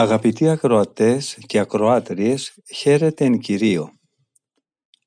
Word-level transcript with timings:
Αγαπητοί 0.00 0.48
ακροατές 0.48 1.38
και 1.46 1.58
ακροάτριες, 1.58 2.54
χαίρετε 2.74 3.24
εν 3.24 3.38
Κυρίω. 3.38 3.92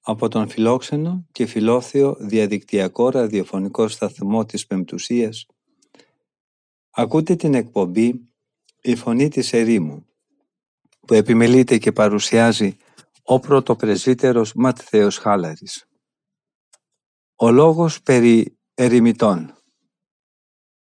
Από 0.01 0.27
τον 0.27 0.49
φιλόξενο 0.49 1.25
και 1.31 1.45
φιλόθεο 1.45 2.15
διαδικτυακό 2.19 3.09
ραδιοφωνικό 3.09 3.87
σταθμό 3.87 4.45
της 4.45 4.65
Πεμπτουσίας, 4.65 5.45
ακούτε 6.89 7.35
την 7.35 7.53
εκπομπή 7.53 8.29
«Η 8.81 8.95
Φωνή 8.95 9.29
της 9.29 9.53
Ερήμου», 9.53 10.05
που 11.07 11.13
επιμελείται 11.13 11.77
και 11.77 11.91
παρουσιάζει 11.91 12.77
ο 13.23 13.39
πρωτοπρεσβύτερος 13.39 14.53
Ματθαίος 14.53 15.17
Χάλαρης. 15.17 15.85
Ο 17.35 17.51
λόγος 17.51 18.01
περί 18.01 18.57
ερημητών. 18.73 19.57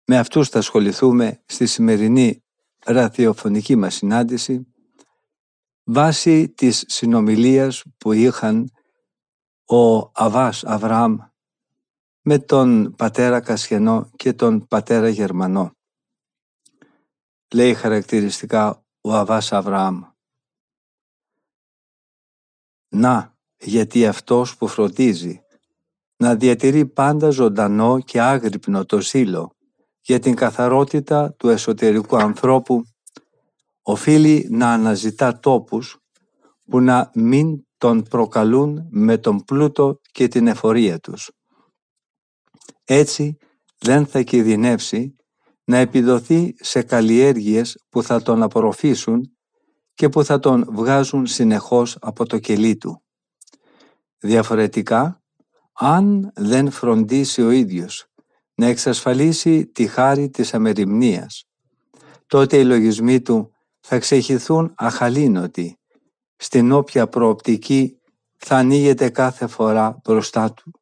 Με 0.05 0.19
αυτούς 0.19 0.49
θα 0.49 0.59
ασχοληθούμε 0.59 1.43
στη 1.47 1.67
σημερινή 1.67 2.42
ραδιοφωνική 2.85 3.77
μας 3.77 3.95
συνάντηση 3.95 4.67
βάσει 5.85 6.49
της 6.49 6.85
συνομιλίας 6.87 7.85
που 7.99 8.13
είχαν 8.13 8.71
ο 9.65 10.11
Αβάς 10.15 10.65
Αβραάμ 10.65 11.17
με 12.23 12.39
τον 12.39 12.95
πατέρα 12.97 13.41
Κασιανό 13.41 14.11
και 14.17 14.33
τον 14.33 14.67
πατέρα 14.67 15.09
Γερμανό. 15.09 15.77
Λέει 17.55 17.75
χαρακτηριστικά 17.75 18.85
ο 19.01 19.15
Αβάς 19.15 19.53
Αβραάμ. 19.53 20.01
Να, 22.89 23.37
γιατί 23.59 24.07
αυτός 24.07 24.57
που 24.57 24.69
φροντίζει 24.69 25.43
να 26.17 26.35
διατηρεί 26.35 26.87
πάντα 26.87 27.31
ζωντανό 27.31 28.01
και 28.01 28.21
άγρυπνο 28.21 28.85
το 28.85 29.01
ζήλο 29.01 29.57
για 30.03 30.19
την 30.19 30.35
καθαρότητα 30.35 31.35
του 31.35 31.49
εσωτερικού 31.49 32.17
ανθρώπου 32.17 32.83
οφείλει 33.83 34.49
να 34.51 34.73
αναζητά 34.73 35.39
τόπους 35.39 35.97
που 36.65 36.81
να 36.81 37.11
μην 37.15 37.67
τον 37.79 38.03
προκαλούν 38.03 38.87
με 38.91 39.19
τον 39.19 39.45
πλούτο 39.45 40.01
και 40.13 40.29
την 40.29 40.47
εφορία 40.47 40.99
τους. 40.99 41.31
Έτσι 42.85 43.37
δεν 43.79 44.07
θα 44.07 44.23
κινδυνεύσει 44.23 45.17
να 45.65 45.77
επιδοθεί 45.77 46.55
σε 46.61 46.83
καλλιέργειες 46.83 47.85
που 47.89 48.03
θα 48.03 48.23
τον 48.23 48.43
απορροφήσουν 48.43 49.37
και 49.95 50.09
που 50.09 50.25
θα 50.25 50.39
τον 50.39 50.69
βγάζουν 50.73 51.27
συνεχώς 51.27 51.97
από 52.01 52.27
το 52.27 52.39
κελί 52.39 52.77
του. 52.77 53.03
Διαφορετικά, 54.19 55.23
αν 55.73 56.31
δεν 56.35 56.71
φροντίσει 56.71 57.43
ο 57.43 57.51
ίδιος 57.51 58.12
να 58.55 58.67
εξασφαλίσει 58.67 59.67
τη 59.67 59.87
χάρη 59.87 60.31
της 60.31 60.55
αμεριμνίας, 60.55 61.45
τότε 62.27 62.57
οι 62.57 62.65
λογισμοί 62.65 63.21
του 63.21 63.55
θα 63.81 63.99
ξεχυθούν 63.99 64.73
αχαλήνωτοι, 64.77 65.79
στην 66.37 66.73
όποια 66.73 67.09
προοπτική 67.09 68.01
θα 68.37 68.57
ανοίγεται 68.57 69.09
κάθε 69.09 69.47
φορά 69.47 70.01
μπροστά 70.05 70.53
του. 70.53 70.81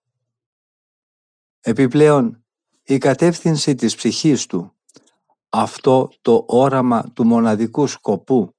Επιπλέον, 1.60 2.44
η 2.82 2.98
κατεύθυνση 2.98 3.74
της 3.74 3.94
ψυχής 3.94 4.46
του, 4.46 4.74
αυτό 5.48 6.10
το 6.22 6.44
όραμα 6.48 7.02
του 7.12 7.26
μοναδικού 7.26 7.86
σκοπού 7.86 8.54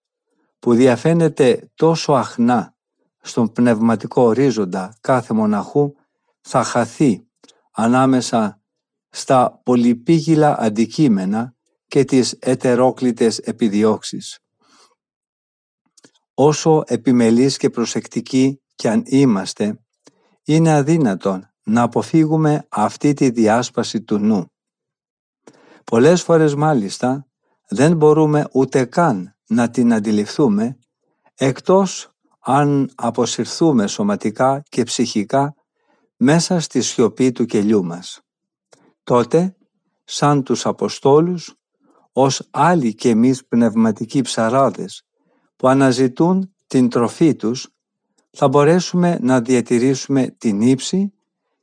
που 0.60 0.74
διαφαίνεται 0.74 1.72
τόσο 1.76 2.14
αχνά 2.14 2.76
στον 3.22 3.52
πνευματικό 3.52 4.22
ορίζοντα 4.22 4.98
κάθε 5.02 5.34
μοναχού, 5.34 5.94
θα 6.42 6.64
χαθεί 6.64 7.28
ανάμεσα 7.72 8.61
στα 9.12 9.62
πολυπήγυλα 9.64 10.60
αντικείμενα 10.60 11.56
και 11.88 12.04
τις 12.04 12.32
ετερόκλητες 12.32 13.38
επιδιώξεις. 13.38 14.40
Όσο 16.34 16.84
επιμελείς 16.88 17.58
και 17.58 17.70
προσεκτικοί 17.70 18.62
κι 18.76 18.88
αν 18.88 19.04
είμαστε, 19.06 19.80
είναι 20.44 20.74
αδύνατον 20.74 21.52
να 21.64 21.82
αποφύγουμε 21.82 22.66
αυτή 22.70 23.14
τη 23.14 23.30
διάσπαση 23.30 24.02
του 24.02 24.18
νου. 24.18 24.46
Πολλές 25.84 26.22
φορές 26.24 26.56
μάλιστα 26.56 27.28
δεν 27.70 27.96
μπορούμε 27.96 28.48
ούτε 28.52 28.86
καν 28.86 29.36
να 29.48 29.70
την 29.70 29.94
αντιληφθούμε 29.94 30.78
εκτός 31.36 32.12
αν 32.40 32.92
αποσυρθούμε 32.96 33.88
σωματικά 33.88 34.64
και 34.70 34.84
ψυχικά 34.84 35.56
μέσα 36.18 36.60
στη 36.60 36.82
σιωπή 36.82 37.32
του 37.32 37.46
κελιού 37.46 37.84
μας. 37.84 38.22
Τότε, 39.12 39.56
σαν 40.04 40.44
τους 40.44 40.66
Αποστόλους, 40.66 41.56
ως 42.12 42.48
άλλοι 42.52 42.96
και 42.96 43.10
εμείς 43.10 43.46
πνευματικοί 43.46 44.22
ψαράδες 44.22 45.04
που 45.56 45.68
αναζητούν 45.68 46.54
την 46.68 46.90
τροφή 46.90 47.36
τους, 47.36 47.68
θα 48.32 48.48
μπορέσουμε 48.48 49.18
να 49.22 49.42
διατηρήσουμε 49.42 50.36
την 50.38 50.62
ύψη 50.62 51.14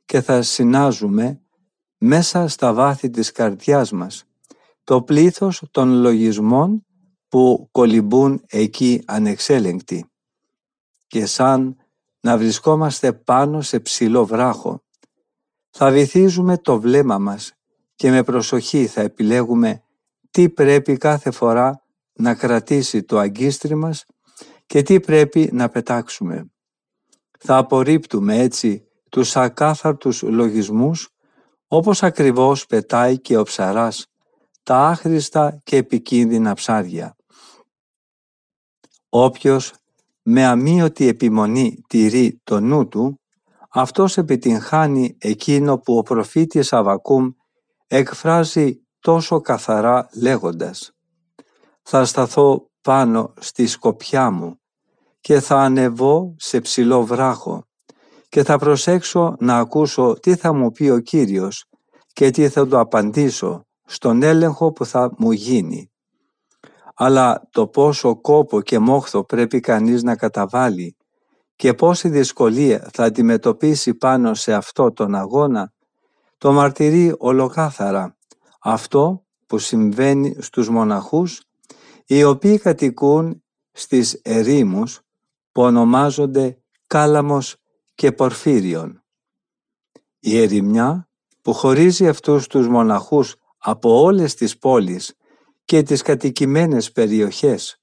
και 0.05 0.21
θα 0.21 0.41
συνάζουμε 0.41 1.41
μέσα 1.97 2.47
στα 2.47 2.73
βάθη 2.73 3.09
της 3.09 3.31
καρδιάς 3.31 3.91
μας 3.91 4.23
το 4.83 5.01
πλήθος 5.01 5.63
των 5.71 6.01
λογισμών 6.01 6.85
που 7.27 7.67
κολυμπούν 7.71 8.41
εκεί 8.47 9.03
ανεξέλεγκτοι 9.05 10.11
και 11.07 11.25
σαν 11.25 11.75
να 12.19 12.37
βρισκόμαστε 12.37 13.13
πάνω 13.13 13.61
σε 13.61 13.79
ψηλό 13.79 14.25
βράχο 14.25 14.83
θα 15.69 15.91
βυθίζουμε 15.91 16.57
το 16.57 16.79
βλέμμα 16.79 17.17
μας 17.17 17.53
και 17.95 18.09
με 18.09 18.23
προσοχή 18.23 18.87
θα 18.87 19.01
επιλέγουμε 19.01 19.83
τι 20.31 20.49
πρέπει 20.49 20.97
κάθε 20.97 21.31
φορά 21.31 21.83
να 22.13 22.35
κρατήσει 22.35 23.03
το 23.03 23.17
αγκίστρι 23.17 23.75
μας 23.75 24.05
και 24.65 24.81
τι 24.81 24.99
πρέπει 24.99 25.49
να 25.53 25.69
πετάξουμε. 25.69 26.51
Θα 27.39 27.57
απορρίπτουμε 27.57 28.37
έτσι 28.37 28.87
τους 29.09 29.35
ακάθαρτους 29.35 30.21
λογισμούς 30.21 31.09
όπως 31.67 32.03
ακριβώς 32.03 32.65
πετάει 32.65 33.19
και 33.19 33.37
ο 33.37 33.43
ψαράς 33.43 34.07
τα 34.63 34.87
άχρηστα 34.87 35.61
και 35.63 35.77
επικίνδυνα 35.77 36.53
ψάρια. 36.53 37.15
Όποιος 39.09 39.73
με 40.21 40.45
αμύωτη 40.45 41.07
επιμονή 41.07 41.81
τηρεί 41.87 42.39
το 42.43 42.59
νου 42.59 42.87
του, 42.87 43.19
αυτός 43.69 44.17
επιτυγχάνει 44.17 45.17
εκείνο 45.19 45.77
που 45.77 45.97
ο 45.97 46.01
προφήτης 46.01 46.73
Αβακούμ 46.73 47.29
εκφράζει 47.87 48.81
τόσο 48.99 49.41
καθαρά 49.41 50.09
λέγοντας 50.13 50.91
«Θα 51.81 52.05
σταθώ 52.05 52.69
πάνω 52.81 53.33
στη 53.39 53.67
σκοπιά 53.67 54.31
μου 54.31 54.59
και 55.19 55.39
θα 55.39 55.55
ανεβώ 55.55 56.35
σε 56.37 56.61
ψηλό 56.61 57.05
βράχο 57.05 57.63
και 58.29 58.43
θα 58.43 58.57
προσέξω 58.57 59.35
να 59.39 59.57
ακούσω 59.57 60.13
τι 60.13 60.35
θα 60.35 60.53
μου 60.53 60.71
πει 60.71 60.89
ο 60.89 60.99
Κύριος 60.99 61.65
και 62.13 62.29
τι 62.29 62.49
θα 62.49 62.67
του 62.67 62.79
απαντήσω 62.79 63.65
στον 63.85 64.23
έλεγχο 64.23 64.71
που 64.71 64.85
θα 64.85 65.13
μου 65.17 65.31
γίνει. 65.31 65.91
Αλλά 66.95 67.47
το 67.51 67.67
πόσο 67.67 68.21
κόπο 68.21 68.61
και 68.61 68.79
μόχθο 68.79 69.25
πρέπει 69.25 69.59
κανείς 69.59 70.03
να 70.03 70.15
καταβάλει 70.15 70.97
και 71.59 71.73
πόση 71.73 72.09
δυσκολία 72.09 72.89
θα 72.93 73.03
αντιμετωπίσει 73.03 73.93
πάνω 73.93 74.33
σε 74.33 74.53
αυτό 74.53 74.91
τον 74.91 75.15
αγώνα, 75.15 75.73
το 76.37 76.51
μαρτυρεί 76.51 77.15
ολοκάθαρα 77.17 78.17
αυτό 78.59 79.25
που 79.45 79.57
συμβαίνει 79.57 80.35
στους 80.39 80.69
μοναχούς 80.69 81.41
οι 82.05 82.23
οποίοι 82.23 82.57
κατοικούν 82.57 83.43
στις 83.71 84.13
ερήμους 84.13 85.01
που 85.51 85.61
ονομάζονται 85.61 86.61
Κάλαμος 86.87 87.55
και 87.95 88.11
Πορφύριον. 88.11 89.03
Η 90.19 90.41
ερημιά 90.41 91.09
που 91.41 91.53
χωρίζει 91.53 92.07
αυτούς 92.07 92.47
τους 92.47 92.67
μοναχούς 92.67 93.35
από 93.57 94.01
όλες 94.01 94.35
τις 94.35 94.57
πόλεις 94.57 95.15
και 95.65 95.83
τις 95.83 96.01
κατοικημένες 96.01 96.91
περιοχές 96.91 97.81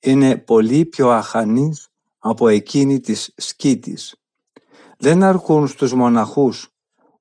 είναι 0.00 0.36
πολύ 0.36 0.84
πιο 0.84 1.10
αχανής 1.10 1.90
από 2.28 2.48
εκείνη 2.48 3.00
της 3.00 3.32
σκήτης. 3.36 4.14
Δεν 4.98 5.22
αρκούν 5.22 5.66
στους 5.66 5.92
μοναχούς 5.92 6.68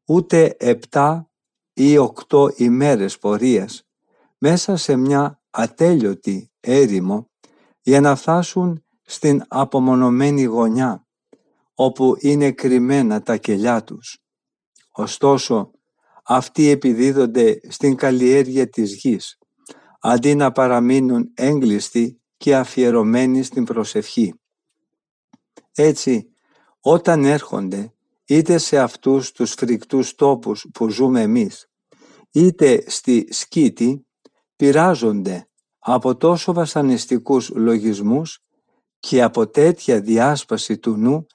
ούτε 0.06 0.56
επτά 0.60 1.30
ή 1.74 1.98
οκτώ 1.98 2.50
ημέρες 2.56 3.18
πορείας 3.18 3.84
μέσα 4.38 4.76
σε 4.76 4.96
μια 4.96 5.42
ατέλειωτη 5.50 6.52
έρημο 6.60 7.30
για 7.82 8.02
να 8.02 8.16
φτάσουν 8.16 8.84
στην 9.02 9.44
απομονωμένη 9.48 10.44
γωνιά 10.44 11.08
όπου 11.74 12.16
είναι 12.20 12.52
κρυμμένα 12.52 13.22
τα 13.22 13.38
κελιά 13.38 13.84
τους. 13.84 14.18
Ωστόσο, 14.92 15.72
αυτοί 16.24 16.70
επιδίδονται 16.70 17.60
στην 17.70 17.96
καλλιέργεια 17.96 18.70
της 18.70 18.96
γης, 18.96 19.38
αντί 20.00 20.36
να 20.36 20.52
παραμείνουν 20.52 21.32
έγκλειστοι 21.34 22.22
και 22.38 22.56
αφιερωμένοι 22.56 23.44
στην 23.44 23.64
προσευχή. 23.64 24.40
Έτσι, 25.76 26.30
όταν 26.80 27.26
έρχονται 27.26 27.94
είτε 28.26 28.58
σε 28.58 28.80
αυτούς 28.80 29.32
τους 29.32 29.52
φρικτούς 29.52 30.16
τόπους 30.16 30.66
που 30.74 30.90
ζούμε 30.90 31.22
εμείς, 31.22 31.70
είτε 32.32 32.84
στη 32.88 33.28
σκήτη, 33.30 34.06
πειράζονται 34.56 35.48
από 35.80 36.16
τόσο 36.16 36.54
βασανιστικούς 36.54 37.50
λογισμούς 37.50 38.40
και 39.00 39.24
από 39.24 39.48
τέτοια 39.48 40.02
διάσπαση 40.02 40.78
του 40.78 40.98
νου, 40.98 41.26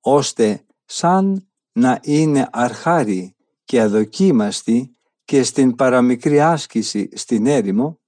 ώστε 0.00 0.64
σαν 0.84 1.48
να 1.72 2.00
είναι 2.02 2.48
αρχάριοι 2.52 3.36
και 3.64 3.80
αδοκίμαστοι 3.80 4.96
και 5.24 5.42
στην 5.42 5.74
παραμικρή 5.74 6.40
άσκηση 6.40 7.08
στην 7.12 7.46
έρημο, 7.46 8.00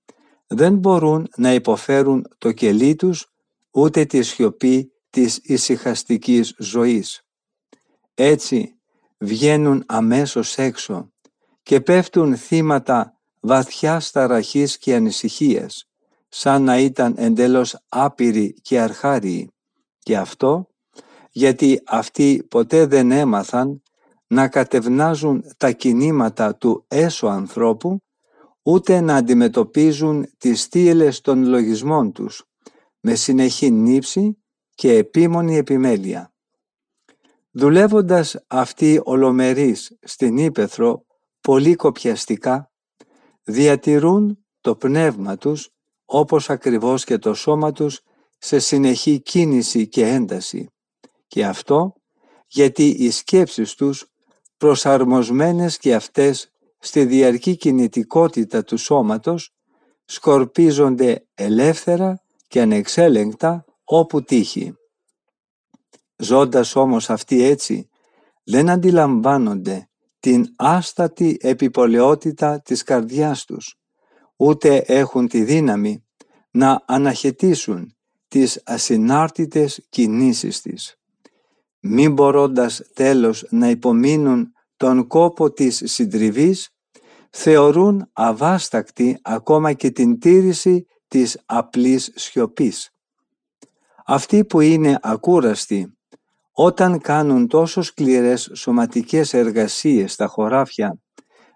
δεν 0.46 0.74
μπορούν 0.74 1.28
να 1.36 1.54
υποφέρουν 1.54 2.26
το 2.38 2.52
κελί 2.52 2.94
τους 2.94 3.32
ούτε 3.70 4.04
τη 4.04 4.22
σιωπή 4.22 4.92
της 5.16 5.40
ησυχαστικής 5.42 6.54
ζωής. 6.58 7.22
Έτσι 8.14 8.78
βγαίνουν 9.18 9.84
αμέσως 9.86 10.58
έξω 10.58 11.12
και 11.62 11.80
πέφτουν 11.80 12.36
θύματα 12.36 13.18
βαθιάς 13.40 14.10
ταραχής 14.10 14.78
και 14.78 14.94
ανησυχίας, 14.94 15.88
σαν 16.28 16.62
να 16.62 16.78
ήταν 16.78 17.14
εντέλος 17.16 17.84
άπειροι 17.88 18.54
και 18.62 18.80
αρχάριοι. 18.80 19.50
Και 19.98 20.16
αυτό 20.16 20.68
γιατί 21.30 21.80
αυτοί 21.86 22.46
ποτέ 22.48 22.86
δεν 22.86 23.10
έμαθαν 23.10 23.82
να 24.26 24.48
κατευνάζουν 24.48 25.44
τα 25.56 25.70
κινήματα 25.70 26.56
του 26.56 26.84
έσω 26.88 27.26
ανθρώπου, 27.26 28.02
ούτε 28.62 29.00
να 29.00 29.14
αντιμετωπίζουν 29.14 30.26
τις 30.38 30.62
στήλες 30.62 31.20
των 31.20 31.46
λογισμών 31.46 32.12
τους, 32.12 32.44
με 33.00 33.14
συνεχή 33.14 33.70
νύψη 33.70 34.38
και 34.76 34.92
επίμονη 34.92 35.56
επιμέλεια. 35.56 36.32
Δουλεύοντας 37.50 38.44
αυτοί 38.46 39.00
ολομερείς 39.04 39.96
στην 40.02 40.36
Ήπεθρο 40.36 41.04
πολύ 41.40 41.74
κοπιαστικά, 41.74 42.70
διατηρούν 43.42 44.46
το 44.60 44.76
πνεύμα 44.76 45.36
τους 45.36 45.70
όπως 46.04 46.50
ακριβώς 46.50 47.04
και 47.04 47.18
το 47.18 47.34
σώμα 47.34 47.72
τους 47.72 48.00
σε 48.38 48.58
συνεχή 48.58 49.20
κίνηση 49.20 49.88
και 49.88 50.06
ένταση. 50.06 50.70
Και 51.26 51.46
αυτό 51.46 51.94
γιατί 52.46 52.88
οι 52.88 53.10
σκέψεις 53.10 53.74
τους 53.74 54.06
προσαρμοσμένες 54.56 55.78
και 55.78 55.94
αυτές 55.94 56.52
στη 56.78 57.04
διαρκή 57.04 57.56
κινητικότητα 57.56 58.64
του 58.64 58.76
σώματος 58.76 59.54
σκορπίζονται 60.04 61.26
ελεύθερα 61.34 62.22
και 62.48 62.60
ανεξέλεγκτα 62.60 63.64
όπου 63.88 64.22
τύχει. 64.22 64.74
Ζώντας 66.16 66.76
όμως 66.76 67.10
αυτοί 67.10 67.42
έτσι, 67.42 67.88
δεν 68.44 68.70
αντιλαμβάνονται 68.70 69.88
την 70.20 70.46
άστατη 70.56 71.36
επιπολαιότητα 71.40 72.60
της 72.60 72.82
καρδιάς 72.82 73.44
τους, 73.44 73.74
ούτε 74.36 74.76
έχουν 74.76 75.28
τη 75.28 75.44
δύναμη 75.44 76.04
να 76.50 76.82
αναχαιτήσουν 76.86 77.96
τις 78.28 78.62
ασυνάρτητες 78.64 79.86
κινήσεις 79.88 80.60
της. 80.60 80.96
Μην 81.80 82.12
μπορώντας 82.12 82.82
τέλος 82.94 83.46
να 83.50 83.68
υπομείνουν 83.70 84.52
τον 84.76 85.06
κόπο 85.06 85.52
της 85.52 85.82
συντριβής, 85.84 86.70
θεωρούν 87.30 88.10
αβάστακτη 88.12 89.18
ακόμα 89.22 89.72
και 89.72 89.90
την 89.90 90.18
τήρηση 90.18 90.86
της 91.08 91.42
απλής 91.46 92.12
σιωπής. 92.14 92.95
Αυτοί 94.08 94.44
που 94.44 94.60
είναι 94.60 94.98
ακούραστοι 95.02 95.98
όταν 96.52 97.00
κάνουν 97.00 97.48
τόσο 97.48 97.82
σκληρές 97.82 98.50
σωματικές 98.54 99.34
εργασίες 99.34 100.12
στα 100.12 100.26
χωράφια, 100.26 100.98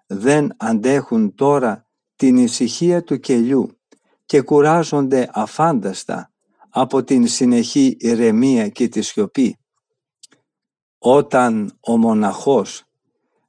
δεν 0.06 0.54
αντέχουν 0.56 1.34
τώρα 1.34 1.86
την 2.16 2.36
ησυχία 2.36 3.02
του 3.02 3.18
κελιού 3.18 3.78
και 4.24 4.40
κουράζονται 4.40 5.30
αφάνταστα 5.32 6.32
από 6.68 7.04
την 7.04 7.26
συνεχή 7.26 7.96
ηρεμία 7.98 8.68
και 8.68 8.88
τη 8.88 9.02
σιωπή. 9.02 9.58
Όταν 10.98 11.78
ο 11.80 11.96
μοναχός 11.96 12.84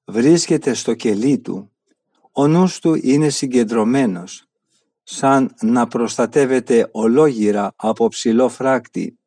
βρίσκεται 0.06 0.74
στο 0.74 0.94
κελί 0.94 1.40
του, 1.40 1.72
ο 2.32 2.48
νους 2.48 2.80
του 2.80 3.00
είναι 3.02 3.30
συγκεντρωμένος, 3.30 4.51
σαν 5.04 5.56
να 5.62 5.88
προστατεύεται 5.88 6.90
ολόγυρα 6.92 7.74
από 7.76 8.08
ψηλό 8.08 8.50
φράκτη 8.50 9.20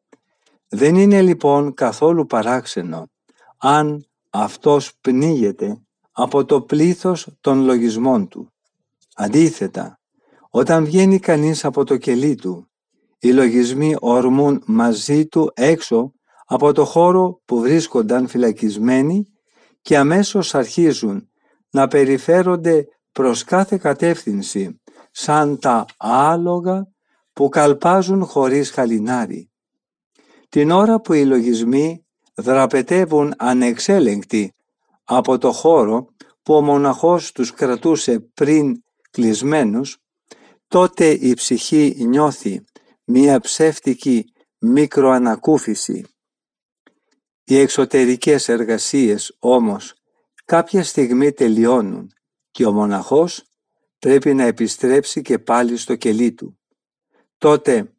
δεν 0.68 0.94
είναι 0.94 1.22
λοιπόν 1.22 1.74
καθόλου 1.74 2.26
παράξενο 2.26 3.10
αν 3.58 4.06
αυτός 4.30 4.92
πνίγεται 5.00 5.78
από 6.12 6.44
το 6.44 6.60
πλήθος 6.60 7.28
των 7.40 7.64
λογισμών 7.64 8.28
του. 8.28 8.52
Αντίθετα, 9.14 10.00
όταν 10.50 10.84
βγαίνει 10.84 11.18
κανείς 11.18 11.64
από 11.64 11.84
το 11.84 11.96
κελί 11.96 12.34
του, 12.34 12.68
οι 13.18 13.32
λογισμοί 13.32 13.96
ορμούν 14.00 14.62
μαζί 14.66 15.26
του 15.26 15.50
έξω 15.54 16.12
από 16.46 16.72
το 16.72 16.84
χώρο 16.84 17.40
που 17.44 17.60
βρίσκονταν 17.60 18.28
φυλακισμένοι 18.28 19.26
και 19.82 19.96
αμέσως 19.98 20.54
αρχίζουν 20.54 21.28
να 21.70 21.88
περιφέρονται 21.88 22.88
προς 23.12 23.44
κάθε 23.44 23.76
κατεύθυνση 23.76 24.80
σαν 25.16 25.58
τα 25.58 25.84
άλογα 25.96 26.88
που 27.32 27.48
καλπάζουν 27.48 28.24
χωρίς 28.24 28.70
χαλινάρι 28.70 29.48
την 30.54 30.70
ώρα 30.70 31.00
που 31.00 31.12
οι 31.12 31.24
λογισμοί 31.24 32.06
δραπετεύουν 32.34 33.34
ανεξέλεγκτοι 33.36 34.54
από 35.04 35.38
το 35.38 35.52
χώρο 35.52 36.06
που 36.42 36.54
ο 36.54 36.60
μοναχός 36.62 37.32
τους 37.32 37.52
κρατούσε 37.52 38.20
πριν 38.20 38.82
κλεισμένους, 39.10 39.98
τότε 40.68 41.10
η 41.10 41.34
ψυχή 41.34 41.96
νιώθει 41.98 42.64
μία 43.04 43.40
ψεύτικη 43.40 44.24
μικροανακούφιση. 44.58 46.04
Οι 47.44 47.58
εξωτερικές 47.58 48.48
εργασίες 48.48 49.36
όμως 49.38 49.94
κάποια 50.44 50.84
στιγμή 50.84 51.32
τελειώνουν 51.32 52.12
και 52.50 52.66
ο 52.66 52.72
μοναχός 52.72 53.44
πρέπει 54.04 54.34
να 54.34 54.44
επιστρέψει 54.44 55.22
και 55.22 55.38
πάλι 55.38 55.76
στο 55.76 55.96
κελί 55.96 56.32
του. 56.32 56.58
Τότε 57.38 57.92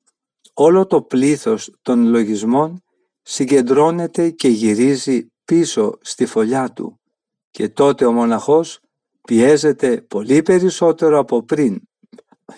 όλο 0.53 0.85
το 0.85 1.01
πλήθος 1.01 1.75
των 1.81 2.07
λογισμών 2.07 2.83
συγκεντρώνεται 3.21 4.29
και 4.29 4.47
γυρίζει 4.47 5.31
πίσω 5.45 5.97
στη 6.01 6.25
φωλιά 6.25 6.74
του 6.74 7.00
και 7.51 7.69
τότε 7.69 8.05
ο 8.05 8.12
μοναχός 8.12 8.79
πιέζεται 9.21 10.01
πολύ 10.01 10.41
περισσότερο 10.41 11.19
από 11.19 11.43
πριν 11.43 11.81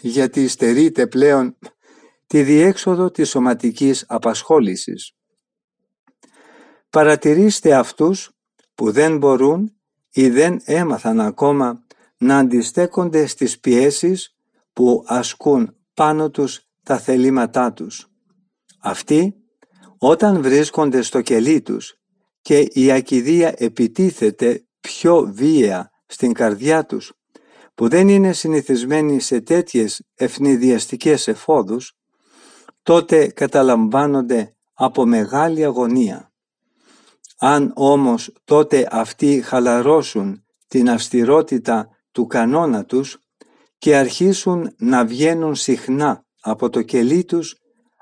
γιατί 0.01 0.48
στερείται 0.48 1.08
πλέον 1.08 1.58
τη 2.27 2.44
διέξοδο 2.44 3.12
της 3.12 3.30
σωματικής 3.30 4.06
απασχόλησης. 4.08 5.12
Παρατηρήστε 6.89 7.75
αυτούς 7.75 8.32
που 8.75 8.92
δεν 8.92 9.18
μπορούν 9.18 9.77
ή 10.10 10.30
δεν 10.30 10.60
έμαθαν 10.63 11.20
ακόμα 11.20 11.87
να 12.18 12.38
αντιστέκονται 12.38 13.26
στις 13.26 13.60
πιέσεις 13.60 14.36
που 14.74 15.04
ασκούν 15.08 15.76
πάνω 15.94 16.30
τους 16.30 16.62
τα 16.84 16.98
θελήματά 16.98 17.74
τους. 17.74 18.08
Αυτοί 18.80 19.36
όταν 19.98 20.42
βρίσκονται 20.42 21.02
στο 21.02 21.22
κελί 21.22 21.62
τους 21.62 21.96
και 22.42 22.60
η 22.60 22.92
ακιδεία 22.92 23.54
επιτίθεται 23.58 24.66
πιο 24.80 25.32
βία 25.34 25.92
στην 26.06 26.34
καρδιά 26.34 26.86
τους 26.86 27.14
που 27.76 27.88
δεν 27.88 28.08
είναι 28.08 28.34
συνηθισμένοι 28.34 29.20
σε 29.20 29.42
τέτοιες 29.42 30.04
ευνηδιαστικές 30.16 31.28
εφόδους, 31.28 31.98
τότε 32.84 33.28
καταλαμβάνονται 33.28 34.56
από 34.74 35.06
μεγάλη 35.06 35.64
αγωνία. 35.64 36.32
Αν 37.38 37.72
όμως 37.76 38.34
τότε 38.44 38.88
αυτοί 38.92 39.42
χαλαρώσουν 39.42 40.46
την 40.68 40.90
αυστηρότητα 40.90 41.97
του 42.18 42.28
κανόνα 42.28 42.86
τους 42.86 43.18
και 43.78 43.96
αρχίσουν 43.96 44.74
να 44.78 45.06
βγαίνουν 45.06 45.56
συχνά 45.56 46.26
από 46.42 46.70
το 46.70 46.82
κελί 46.82 47.26
τους, 47.26 47.56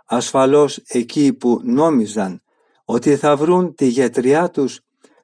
ασφαλώς 0.06 0.78
εκεί 0.78 1.34
που 1.34 1.60
νόμιζαν 1.64 2.42
ότι 2.86 3.16
θα 3.16 3.36
βρουν 3.36 3.76
τη 3.76 3.86
γιατριά 3.86 4.50
τους, 4.50 4.80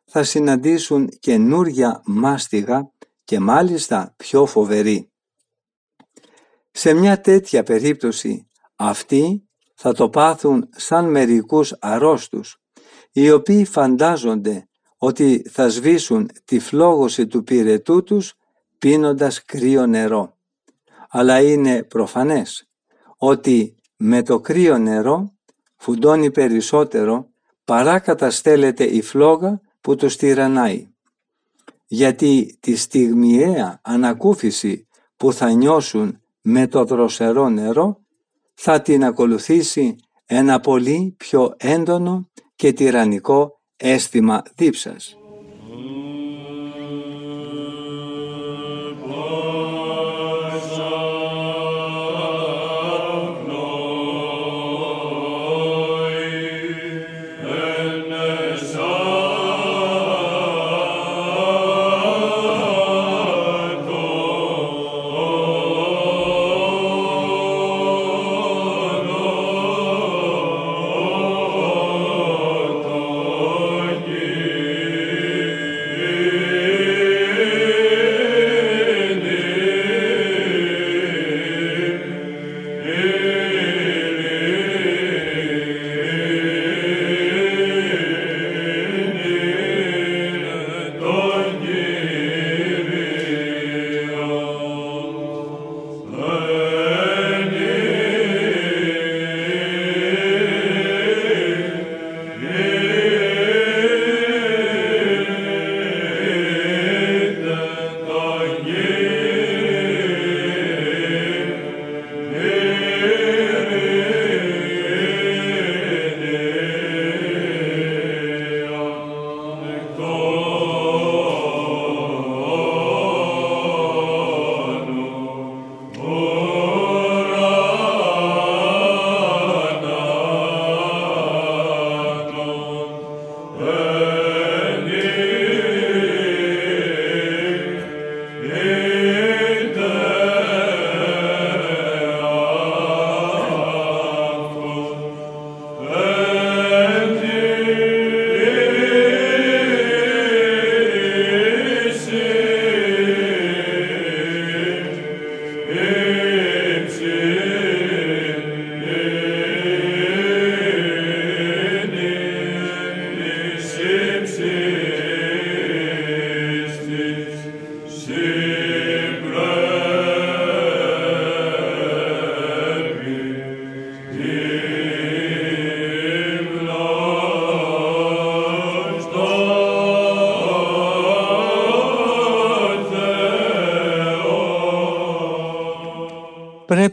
θα 0.06 0.24
συναντήσουν 0.24 1.10
καινούρια 1.20 2.02
μάστιγα 2.06 2.92
και 3.24 3.40
μάλιστα 3.40 4.14
πιο 4.18 4.46
φοβερή. 4.46 5.12
Σε 6.72 6.94
μια 6.94 7.22
τέτοια 7.22 7.64
περίπτωση 7.64 8.48
αυτοί 8.76 9.50
θα 9.76 9.94
το 9.94 10.10
πάθουν 10.10 10.70
σαν 10.72 11.10
μερικούς 11.10 11.76
αρρώστους, 11.80 12.58
οι 13.12 13.32
οποίοι 13.32 13.66
φαντάζονται 13.66 14.68
ότι 14.98 15.50
θα 15.50 15.68
σβήσουν 15.68 16.30
τη 16.46 16.60
φλόγωση 16.60 17.28
του 17.28 17.44
πυρετού 17.44 18.04
τους 18.04 18.36
πίνοντας 18.82 19.46
κρύο 19.46 19.86
νερό. 19.86 20.38
Αλλά 21.10 21.42
είναι 21.42 21.84
προφανές 21.84 22.70
ότι 23.18 23.76
με 23.98 24.22
το 24.22 24.40
κρύο 24.40 24.78
νερό 24.78 25.34
φουντώνει 25.76 26.32
περισσότερο 26.32 27.30
παρά 27.64 28.00
καταστέλλεται 28.00 28.84
η 28.84 29.02
φλόγα 29.02 29.62
που 29.82 29.96
τους 29.96 30.16
τυραννάει. 30.16 30.88
Γιατί 31.88 32.58
τη 32.60 32.76
στιγμιαία 32.76 33.80
ανακούφιση 33.84 34.88
που 35.18 35.34
θα 35.34 35.52
νιώσουν 35.52 36.22
με 36.42 36.68
το 36.68 36.84
δροσερό 36.84 37.50
νερό 37.50 38.02
θα 38.54 38.82
την 38.82 39.04
ακολουθήσει 39.04 39.96
ένα 40.26 40.60
πολύ 40.60 41.16
πιο 41.18 41.54
έντονο 41.58 42.30
και 42.56 42.74
τυραννικό 42.74 43.62
αίσθημα 43.78 44.42
δίψας. 44.56 45.21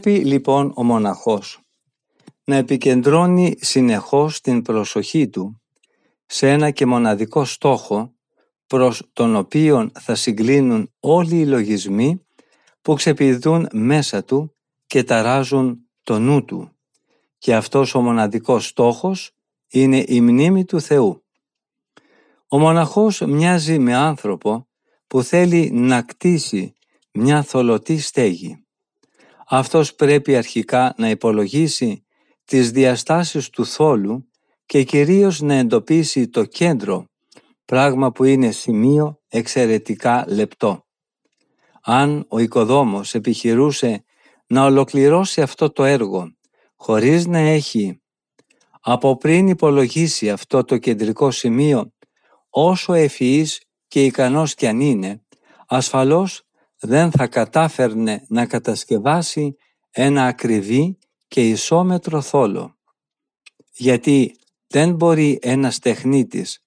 Πρέπει 0.01 0.25
λοιπόν 0.25 0.71
ο 0.75 0.83
μοναχός 0.83 1.59
να 2.43 2.55
επικεντρώνει 2.55 3.55
συνεχώς 3.59 4.41
την 4.41 4.61
προσοχή 4.61 5.29
του 5.29 5.61
σε 6.25 6.49
ένα 6.49 6.71
και 6.71 6.85
μοναδικό 6.85 7.45
στόχο 7.45 8.13
προς 8.67 9.09
τον 9.13 9.35
οποίον 9.35 9.91
θα 9.99 10.15
συγκλίνουν 10.15 10.93
όλοι 10.99 11.39
οι 11.39 11.45
λογισμοί 11.45 12.25
που 12.81 12.93
ξεπηδούν 12.93 13.67
μέσα 13.73 14.23
του 14.23 14.55
και 14.85 15.03
ταράζουν 15.03 15.89
το 16.03 16.19
νου 16.19 16.45
του. 16.45 16.71
Και 17.37 17.55
αυτός 17.55 17.95
ο 17.95 18.01
μοναδικός 18.01 18.67
στόχος 18.67 19.31
είναι 19.69 20.03
η 20.07 20.21
μνήμη 20.21 20.65
του 20.65 20.81
Θεού. 20.81 21.23
Ο 22.47 22.59
μοναχός 22.59 23.21
μοιάζει 23.21 23.79
με 23.79 23.95
άνθρωπο 23.95 24.67
που 25.07 25.23
θέλει 25.23 25.71
να 25.71 26.01
κτίσει 26.01 26.73
μια 27.11 27.43
θολωτή 27.43 27.97
στέγη 27.97 28.63
αυτός 29.49 29.95
πρέπει 29.95 30.35
αρχικά 30.35 30.93
να 30.97 31.09
υπολογίσει 31.09 32.05
τις 32.45 32.71
διαστάσεις 32.71 33.49
του 33.49 33.65
θόλου 33.65 34.29
και 34.65 34.83
κυρίως 34.83 35.41
να 35.41 35.53
εντοπίσει 35.53 36.27
το 36.27 36.45
κέντρο, 36.45 37.05
πράγμα 37.65 38.11
που 38.11 38.23
είναι 38.23 38.51
σημείο 38.51 39.19
εξαιρετικά 39.27 40.25
λεπτό. 40.27 40.85
Αν 41.81 42.25
ο 42.29 42.39
οικοδόμος 42.39 43.13
επιχειρούσε 43.13 44.03
να 44.47 44.65
ολοκληρώσει 44.65 45.41
αυτό 45.41 45.71
το 45.71 45.83
έργο 45.83 46.33
χωρίς 46.75 47.25
να 47.25 47.37
έχει 47.37 48.01
από 48.81 49.17
πριν 49.17 49.47
υπολογίσει 49.47 50.29
αυτό 50.29 50.63
το 50.63 50.77
κεντρικό 50.77 51.31
σημείο 51.31 51.93
όσο 52.49 52.93
ευφυής 52.93 53.61
και 53.87 54.05
ικανός 54.05 54.53
κι 54.53 54.67
αν 54.67 54.79
είναι, 54.79 55.23
ασφαλώς 55.67 56.43
δεν 56.79 57.11
θα 57.11 57.27
κατάφερνε 57.27 58.25
να 58.27 58.45
κατασκευάσει 58.45 59.55
ένα 59.91 60.25
ακριβή 60.25 60.97
και 61.27 61.49
ισόμετρο 61.49 62.21
θόλο. 62.21 62.77
Γιατί 63.71 64.35
δεν 64.67 64.95
μπορεί 64.95 65.39
ένας 65.41 65.79
τεχνίτης 65.79 66.63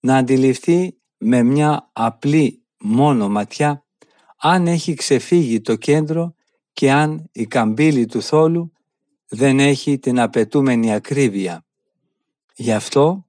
να 0.00 0.16
αντιληφθεί 0.16 0.96
με 1.18 1.42
μια 1.42 1.90
απλή 1.92 2.64
μόνο 2.78 3.28
ματιά 3.28 3.84
αν 4.36 4.66
έχει 4.66 4.94
ξεφύγει 4.94 5.60
το 5.60 5.76
κέντρο 5.76 6.34
και 6.72 6.92
αν 6.92 7.28
η 7.32 7.46
καμπύλη 7.46 8.06
του 8.06 8.22
θόλου 8.22 8.72
δεν 9.28 9.60
έχει 9.60 9.98
την 9.98 10.20
απαιτούμενη 10.20 10.94
ακρίβεια. 10.94 11.64
Γι' 12.54 12.72
αυτό 12.72 13.26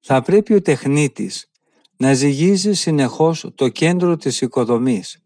θα 0.00 0.22
πρέπει 0.22 0.54
ο 0.54 0.62
τεχνίτης 0.62 1.50
να 1.96 2.14
ζυγίζει 2.14 2.72
συνεχώς 2.72 3.50
το 3.54 3.68
κέντρο 3.68 4.16
της 4.16 4.40
οικοδομής 4.40 5.22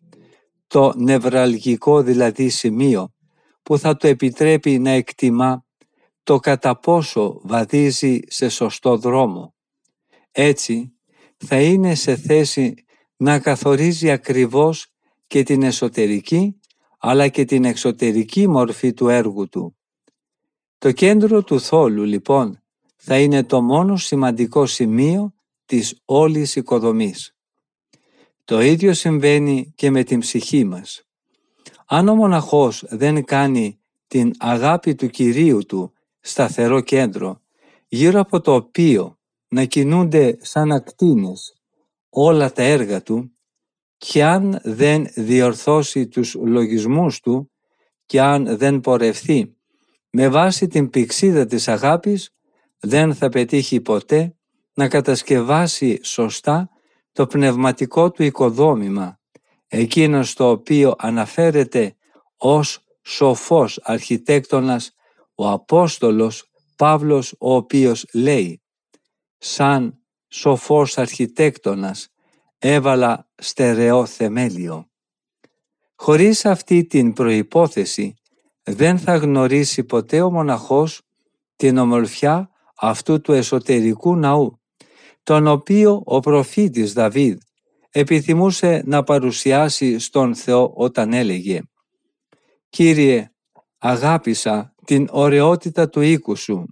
το 0.75 0.93
νευραλγικό 0.97 2.03
δηλαδή 2.03 2.49
σημείο 2.49 3.13
που 3.63 3.79
θα 3.79 3.97
το 3.97 4.07
επιτρέπει 4.07 4.79
να 4.79 4.91
εκτιμά 4.91 5.65
το 6.23 6.39
κατά 6.39 6.79
πόσο 6.79 7.41
βαδίζει 7.43 8.21
σε 8.27 8.49
σωστό 8.49 8.97
δρόμο. 8.97 9.55
Έτσι 10.31 10.95
θα 11.37 11.61
είναι 11.61 11.95
σε 11.95 12.17
θέση 12.17 12.75
να 13.17 13.39
καθορίζει 13.39 14.11
ακριβώς 14.11 14.87
και 15.27 15.43
την 15.43 15.63
εσωτερική 15.63 16.61
αλλά 16.99 17.29
και 17.29 17.45
την 17.45 17.65
εξωτερική 17.65 18.49
μορφή 18.49 18.93
του 18.93 19.09
έργου 19.09 19.49
του. 19.49 19.77
Το 20.79 20.93
κέντρο 20.93 21.43
του 21.43 21.61
θόλου 21.61 22.05
λοιπόν 22.05 22.63
θα 22.97 23.19
είναι 23.19 23.45
το 23.45 23.63
μόνο 23.63 23.97
σημαντικό 23.97 24.67
σημείο 24.67 25.35
της 25.65 26.01
όλης 26.05 26.57
οικοδομής. 26.57 27.34
Το 28.45 28.61
ίδιο 28.61 28.95
συμβαίνει 28.95 29.73
και 29.77 29.91
με 29.91 30.03
την 30.03 30.21
ψυχή 30.21 30.65
μας. 30.65 31.03
Αν 31.87 32.09
ο 32.09 32.15
μοναχός 32.15 32.85
δεν 32.89 33.25
κάνει 33.25 33.79
την 34.07 34.33
αγάπη 34.39 34.95
του 34.95 35.09
Κυρίου 35.09 35.67
του 35.67 35.93
σταθερό 36.21 36.81
κέντρο, 36.81 37.41
γύρω 37.89 38.21
από 38.21 38.41
το 38.41 38.55
οποίο 38.55 39.19
να 39.49 39.65
κινούνται 39.65 40.39
σαν 40.41 40.73
ακτίνες 40.73 41.55
όλα 42.09 42.53
τα 42.53 42.63
έργα 42.63 43.03
του 43.03 43.39
και 43.97 44.25
αν 44.25 44.61
δεν 44.63 45.07
διορθώσει 45.15 46.09
τους 46.09 46.35
λογισμούς 46.35 47.21
του 47.21 47.51
και 48.07 48.21
αν 48.21 48.57
δεν 48.57 48.81
πορευθεί 48.81 49.57
με 50.11 50.29
βάση 50.29 50.67
την 50.67 50.91
πηξίδα 50.91 51.47
της 51.47 51.69
αγάπης 51.69 52.31
δεν 52.81 53.15
θα 53.15 53.29
πετύχει 53.29 53.81
ποτέ 53.81 54.37
να 54.75 54.89
κατασκευάσει 54.89 56.01
σωστά 56.03 56.71
το 57.15 57.27
πνευματικό 57.27 58.11
του 58.11 58.23
οικοδόμημα, 58.23 59.21
εκείνος 59.67 60.31
στο 60.31 60.51
οποίο 60.51 60.95
αναφέρεται 60.99 61.97
ως 62.37 62.85
σοφός 63.03 63.81
αρχιτέκτονας 63.83 64.95
ο 65.35 65.49
Απόστολος 65.51 66.51
Παύλος 66.77 67.35
ο 67.39 67.55
οποίος 67.55 68.07
λέει 68.13 68.63
«Σαν 69.39 69.99
σοφός 70.29 70.99
αρχιτέκτονας 70.99 72.09
έβαλα 72.59 73.29
στερεό 73.35 74.07
θεμέλιο». 74.07 74.89
Χωρίς 75.95 76.45
αυτή 76.45 76.85
την 76.85 77.13
προϋπόθεση 77.13 78.15
δεν 78.63 78.99
θα 78.99 79.17
γνωρίσει 79.17 79.85
ποτέ 79.85 80.21
ο 80.21 80.31
μοναχός 80.31 81.03
την 81.57 81.77
ομορφιά 81.79 82.51
αυτού 82.77 83.21
του 83.21 83.33
εσωτερικού 83.33 84.17
ναού, 84.17 84.61
τον 85.25 85.47
οποίο 85.47 86.03
ο 86.05 86.21
προφήτης 86.21 86.93
Δαβίδ 86.93 87.39
επιθυμούσε 87.91 88.83
να 88.87 89.03
παρουσιάσει 89.03 89.99
στον 89.99 90.35
Θεό 90.35 90.73
όταν 90.75 91.13
έλεγε 91.13 91.61
«Κύριε, 92.69 93.33
αγάπησα 93.79 94.75
την 94.85 95.09
ωραιότητα 95.11 95.89
του 95.89 96.01
οίκου 96.01 96.37
σου 96.37 96.67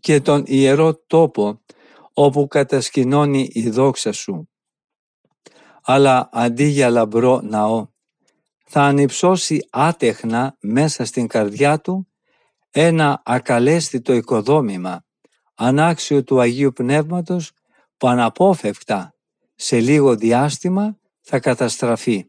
και 0.00 0.20
τον 0.20 0.42
ιερό 0.46 1.04
τόπο 1.06 1.62
όπου 2.12 2.46
κατασκηνώνει 2.46 3.48
η 3.52 3.70
δόξα 3.70 4.12
σου. 4.12 4.48
Αλλά 5.82 6.28
αντί 6.32 6.64
για 6.64 6.90
λαμπρό 6.90 7.40
ναό, 7.40 7.86
θα 8.64 8.82
ανυψώσει 8.82 9.68
άτεχνα 9.70 10.56
μέσα 10.60 11.04
στην 11.04 11.26
καρδιά 11.26 11.80
του 11.80 12.08
ένα 12.70 13.22
ακαλέστητο 13.24 14.12
οικοδόμημα, 14.12 15.04
ανάξιο 15.54 16.24
του 16.24 16.40
Αγίου 16.40 16.72
Πνεύματος 16.72 17.52
που 17.96 18.08
αναπόφευκτα 18.08 19.14
σε 19.54 19.80
λίγο 19.80 20.16
διάστημα 20.16 20.98
θα 21.20 21.40
καταστραφεί. 21.40 22.26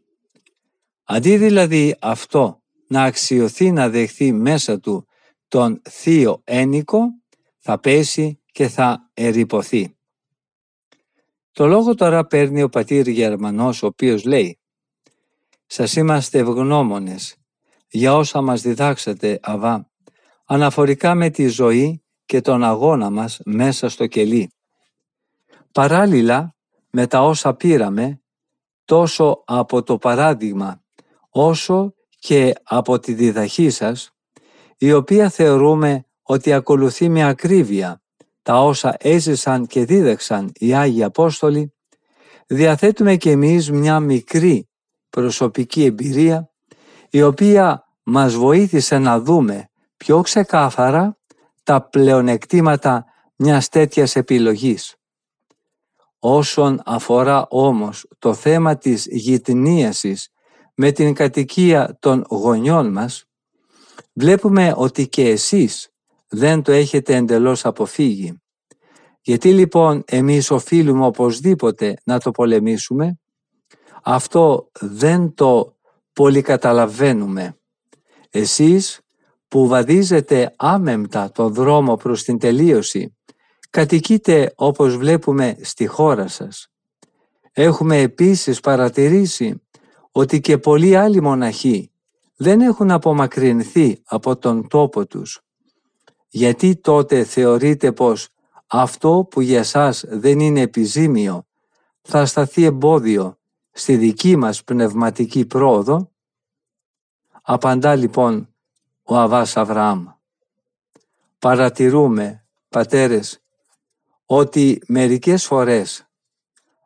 Αντί 1.04 1.36
δηλαδή 1.36 1.96
αυτό 2.00 2.62
να 2.88 3.02
αξιωθεί 3.02 3.70
να 3.70 3.88
δεχθεί 3.88 4.32
μέσα 4.32 4.80
του 4.80 5.06
τον 5.48 5.82
θείο 5.90 6.40
ένικο, 6.44 7.00
θα 7.58 7.78
πέσει 7.78 8.42
και 8.52 8.68
θα 8.68 9.10
ερυπωθεί. 9.14 9.96
Το 11.52 11.66
λόγο 11.66 11.94
τώρα 11.94 12.26
παίρνει 12.26 12.62
ο 12.62 12.68
πατήρ 12.68 13.08
Γερμανός, 13.08 13.82
ο 13.82 13.86
οποίος 13.86 14.24
λέει 14.24 14.58
«Σας 15.66 15.96
είμαστε 15.96 16.38
ευγνώμονες 16.38 17.36
για 17.88 18.14
όσα 18.14 18.40
μας 18.40 18.62
διδάξατε, 18.62 19.38
Αβά, 19.42 19.90
αναφορικά 20.44 21.14
με 21.14 21.30
τη 21.30 21.48
ζωή 21.48 22.04
και 22.26 22.40
τον 22.40 22.64
αγώνα 22.64 23.10
μας 23.10 23.40
μέσα 23.44 23.88
στο 23.88 24.06
κελί. 24.06 24.50
Παράλληλα 25.72 26.54
με 26.90 27.06
τα 27.06 27.22
όσα 27.22 27.54
πήραμε, 27.54 28.20
τόσο 28.84 29.42
από 29.46 29.82
το 29.82 29.98
παράδειγμα 29.98 30.82
όσο 31.30 31.94
και 32.18 32.54
από 32.62 32.98
τη 32.98 33.12
διδαχή 33.12 33.70
σας, 33.70 34.10
η 34.78 34.92
οποία 34.92 35.28
θεωρούμε 35.28 36.06
ότι 36.22 36.52
ακολουθεί 36.52 37.08
με 37.08 37.24
ακρίβεια 37.24 38.02
τα 38.42 38.64
όσα 38.64 38.96
έζησαν 38.98 39.66
και 39.66 39.84
δίδαξαν 39.84 40.52
οι 40.54 40.74
Άγιοι 40.74 41.02
Απόστολοι, 41.02 41.74
διαθέτουμε 42.46 43.16
και 43.16 43.30
εμείς 43.30 43.70
μια 43.70 44.00
μικρή 44.00 44.68
προσωπική 45.10 45.84
εμπειρία, 45.84 46.50
η 47.10 47.22
οποία 47.22 47.86
μας 48.02 48.34
βοήθησε 48.34 48.98
να 48.98 49.20
δούμε 49.20 49.70
πιο 49.96 50.20
ξεκάθαρα 50.20 51.18
τα 51.66 51.88
πλεονεκτήματα 51.88 53.04
μιας 53.36 53.68
τέτοιας 53.68 54.16
επιλογής. 54.16 54.96
Όσον 56.18 56.82
αφορά 56.84 57.46
όμως 57.48 58.08
το 58.18 58.34
θέμα 58.34 58.76
της 58.76 59.06
γυτνίασης 59.10 60.28
με 60.74 60.92
την 60.92 61.14
κατοικία 61.14 61.96
των 62.00 62.24
γονιών 62.30 62.92
μας, 62.92 63.24
βλέπουμε 64.12 64.74
ότι 64.76 65.08
και 65.08 65.28
εσείς 65.28 65.88
δεν 66.28 66.62
το 66.62 66.72
έχετε 66.72 67.14
εντελώς 67.16 67.64
αποφύγει. 67.64 68.42
Γιατί 69.20 69.52
λοιπόν 69.52 70.02
εμείς 70.06 70.50
οφείλουμε 70.50 71.06
οπωσδήποτε 71.06 71.94
να 72.04 72.18
το 72.20 72.30
πολεμήσουμε, 72.30 73.20
αυτό 74.02 74.70
δεν 74.80 75.34
το 75.34 75.76
πολύ 76.12 76.42
καταλαβαίνουμε. 76.42 77.58
Εσείς 78.30 79.00
που 79.56 79.66
βαδίζετε 79.66 80.54
άμεμπτα 80.56 81.32
το 81.32 81.48
δρόμο 81.48 81.96
προς 81.96 82.22
την 82.22 82.38
τελείωση, 82.38 83.16
κατοικείτε 83.70 84.52
όπως 84.56 84.96
βλέπουμε 84.96 85.56
στη 85.62 85.86
χώρα 85.86 86.28
σας. 86.28 86.68
Έχουμε 87.52 88.00
επίσης 88.00 88.60
παρατηρήσει 88.60 89.62
ότι 90.10 90.40
και 90.40 90.58
πολλοί 90.58 90.96
άλλοι 90.96 91.22
μοναχοί 91.22 91.90
δεν 92.36 92.60
έχουν 92.60 92.90
απομακρυνθεί 92.90 94.02
από 94.04 94.36
τον 94.36 94.68
τόπο 94.68 95.06
τους. 95.06 95.40
Γιατί 96.28 96.76
τότε 96.76 97.24
θεωρείτε 97.24 97.92
πως 97.92 98.28
αυτό 98.66 99.26
που 99.30 99.40
για 99.40 99.62
σας 99.62 100.04
δεν 100.08 100.40
είναι 100.40 100.60
επιζήμιο 100.60 101.46
θα 102.02 102.26
σταθεί 102.26 102.64
εμπόδιο 102.64 103.38
στη 103.70 103.96
δική 103.96 104.36
μας 104.36 104.64
πνευματική 104.64 105.46
πρόοδο; 105.46 106.10
Απαντά 107.42 107.94
λοιπόν 107.94 108.50
ο 109.08 109.16
Αβάς 109.16 109.56
Αβραάμ. 109.56 110.06
Παρατηρούμε, 111.38 112.46
πατέρες, 112.68 113.42
ότι 114.26 114.82
μερικές 114.86 115.44
φορές 115.44 116.08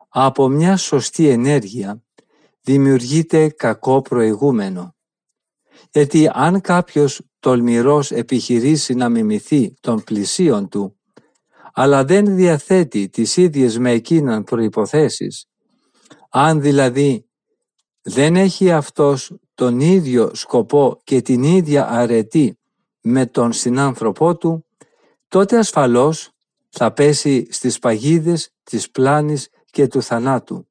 από 0.09 0.47
μια 0.47 0.77
σωστή 0.77 1.27
ενέργεια 1.27 2.03
δημιουργείται 2.61 3.49
κακό 3.49 4.01
προηγούμενο. 4.01 4.95
Γιατί 5.91 6.29
αν 6.33 6.61
κάποιος 6.61 7.21
τολμηρός 7.39 8.11
επιχειρήσει 8.11 8.93
να 8.93 9.09
μιμηθεί 9.09 9.73
των 9.79 10.03
πλησίων 10.03 10.69
του, 10.69 10.99
αλλά 11.73 12.05
δεν 12.05 12.35
διαθέτει 12.35 13.09
τις 13.09 13.37
ίδιες 13.37 13.77
με 13.77 13.91
εκείναν 13.91 14.43
προϋποθέσεις, 14.43 15.45
αν 16.29 16.61
δηλαδή 16.61 17.25
δεν 18.01 18.35
έχει 18.35 18.71
αυτός 18.71 19.33
τον 19.55 19.79
ίδιο 19.79 20.35
σκοπό 20.35 21.01
και 21.03 21.21
την 21.21 21.43
ίδια 21.43 21.89
αρετή 21.89 22.59
με 23.01 23.25
τον 23.25 23.53
συνάνθρωπό 23.53 24.37
του, 24.37 24.65
τότε 25.27 25.57
ασφαλώς 25.57 26.31
θα 26.69 26.91
πέσει 26.93 27.47
στις 27.49 27.79
παγίδες 27.79 28.53
της 28.63 28.91
πλάνης 28.91 29.49
και 29.65 29.87
του 29.87 30.01
θανάτου. 30.01 30.67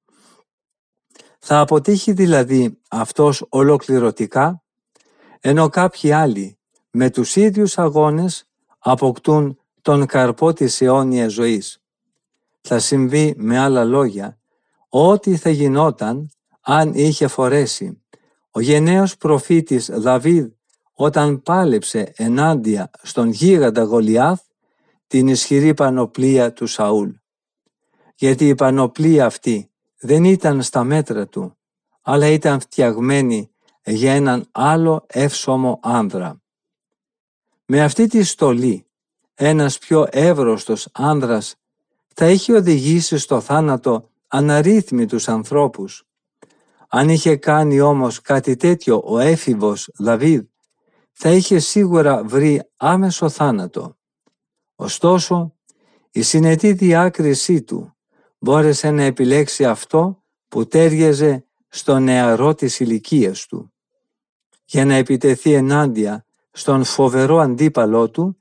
Θα 1.38 1.60
αποτύχει 1.60 2.12
δηλαδή 2.12 2.80
αυτός 2.90 3.46
ολοκληρωτικά, 3.48 4.62
ενώ 5.40 5.68
κάποιοι 5.68 6.12
άλλοι 6.12 6.58
με 6.90 7.10
τους 7.10 7.36
ίδιους 7.36 7.78
αγώνες 7.78 8.48
αποκτούν 8.78 9.58
τον 9.82 10.06
καρπό 10.06 10.52
της 10.52 10.80
αιώνιας 10.80 11.32
ζωής. 11.32 11.82
Θα 12.60 12.78
συμβεί 12.78 13.34
με 13.36 13.58
άλλα 13.58 13.84
λόγια 13.84 14.38
ό,τι 14.88 15.36
θα 15.36 15.50
γινόταν 15.50 16.30
αν 16.60 16.94
είχε 16.94 17.26
φορέσει 17.26 17.99
ο 18.50 18.60
γενναίος 18.60 19.16
προφήτης 19.16 19.90
Δαβίδ 19.92 20.46
όταν 20.92 21.42
πάλεψε 21.42 22.12
ενάντια 22.16 22.90
στον 23.02 23.28
γίγαντα 23.30 23.82
Γολιάθ 23.82 24.40
την 25.06 25.28
ισχυρή 25.28 25.74
πανοπλία 25.74 26.52
του 26.52 26.66
Σαούλ. 26.66 27.10
Γιατί 28.14 28.48
η 28.48 28.54
πανοπλία 28.54 29.26
αυτή 29.26 29.70
δεν 29.98 30.24
ήταν 30.24 30.62
στα 30.62 30.84
μέτρα 30.84 31.26
του, 31.26 31.56
αλλά 32.00 32.26
ήταν 32.26 32.60
φτιαγμένη 32.60 33.50
για 33.84 34.12
έναν 34.12 34.48
άλλο 34.50 35.04
εύσωμο 35.06 35.80
άνδρα. 35.82 36.40
Με 37.64 37.82
αυτή 37.82 38.06
τη 38.06 38.22
στολή, 38.22 38.86
ένας 39.34 39.78
πιο 39.78 40.06
εύρωστος 40.10 40.88
άνδρας 40.92 41.54
θα 42.14 42.30
είχε 42.30 42.52
οδηγήσει 42.52 43.18
στο 43.18 43.40
θάνατο 43.40 44.10
αναρρύθμιτους 44.28 45.28
ανθρώπους. 45.28 46.04
Αν 46.92 47.08
είχε 47.08 47.36
κάνει 47.36 47.80
όμως 47.80 48.20
κάτι 48.20 48.56
τέτοιο 48.56 49.02
ο 49.04 49.18
έφηβος 49.18 49.90
Δαβίδ, 49.98 50.44
θα 51.12 51.30
είχε 51.30 51.58
σίγουρα 51.58 52.24
βρει 52.24 52.62
άμεσο 52.76 53.28
θάνατο. 53.28 53.96
Ωστόσο, 54.74 55.54
η 56.10 56.22
συνετή 56.22 56.72
διάκρισή 56.72 57.62
του 57.62 57.96
μπόρεσε 58.38 58.90
να 58.90 59.02
επιλέξει 59.02 59.64
αυτό 59.64 60.22
που 60.48 60.66
τέριαζε 60.66 61.44
στο 61.68 61.98
νεαρό 61.98 62.54
της 62.54 62.80
ηλικίας 62.80 63.46
του. 63.46 63.72
για 64.64 64.84
να 64.84 64.94
επιτεθεί 64.94 65.52
ενάντια 65.52 66.24
στον 66.50 66.84
φοβερό 66.84 67.38
αντίπαλό 67.38 68.10
του, 68.10 68.36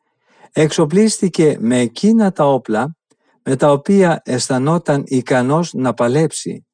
εξοπλίστηκε 0.51 1.57
με 1.59 1.79
εκείνα 1.79 2.31
τα 2.31 2.45
όπλα 2.45 2.97
με 3.43 3.55
τα 3.55 3.71
οποία 3.71 4.21
αισθανόταν 4.25 5.03
ικανός 5.05 5.73
να 5.73 5.93
παλέψει, 5.93 6.67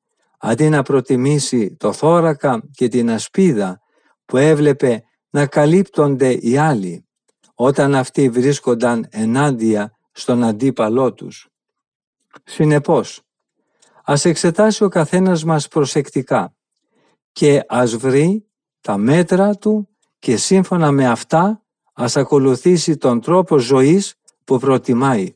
αντί 0.48 0.70
να 0.70 0.84
προτιμήσει 0.84 1.76
το 1.76 1.94
θώρακα 1.94 2.64
και 2.72 2.88
την 2.88 3.10
ασπίδα 3.10 3.82
που 4.26 4.38
έβλεπε 4.38 5.04
να 5.30 5.46
καλύπτονται 5.46 6.32
οι 6.32 6.58
άλλοι, 6.58 7.08
όταν 7.56 7.96
αυτοί 7.96 8.30
βρίσκονταν 8.30 9.08
ενάντια 9.10 9.98
στον 10.12 10.44
αντίπαλό 10.44 11.14
τους. 11.14 11.48
Συνεπώς, 12.44 13.22
ας 14.04 14.26
εξετάσει 14.26 14.84
ο 14.84 14.88
καθένας 14.88 15.44
μας 15.44 15.68
προσεκτικά 15.68 16.56
και 17.32 17.64
ας 17.68 17.96
βρει 17.96 18.46
τα 18.82 18.98
μέτρα 18.98 19.56
του 19.56 19.90
και 20.20 20.38
σύμφωνα 20.38 20.92
με 20.92 21.08
αυτά 21.08 21.64
ας 21.94 22.18
ακολουθήσει 22.18 22.98
τον 22.98 23.22
τρόπο 23.22 23.58
ζωής 23.58 24.16
που 24.44 24.60
προτιμάει. 24.60 25.36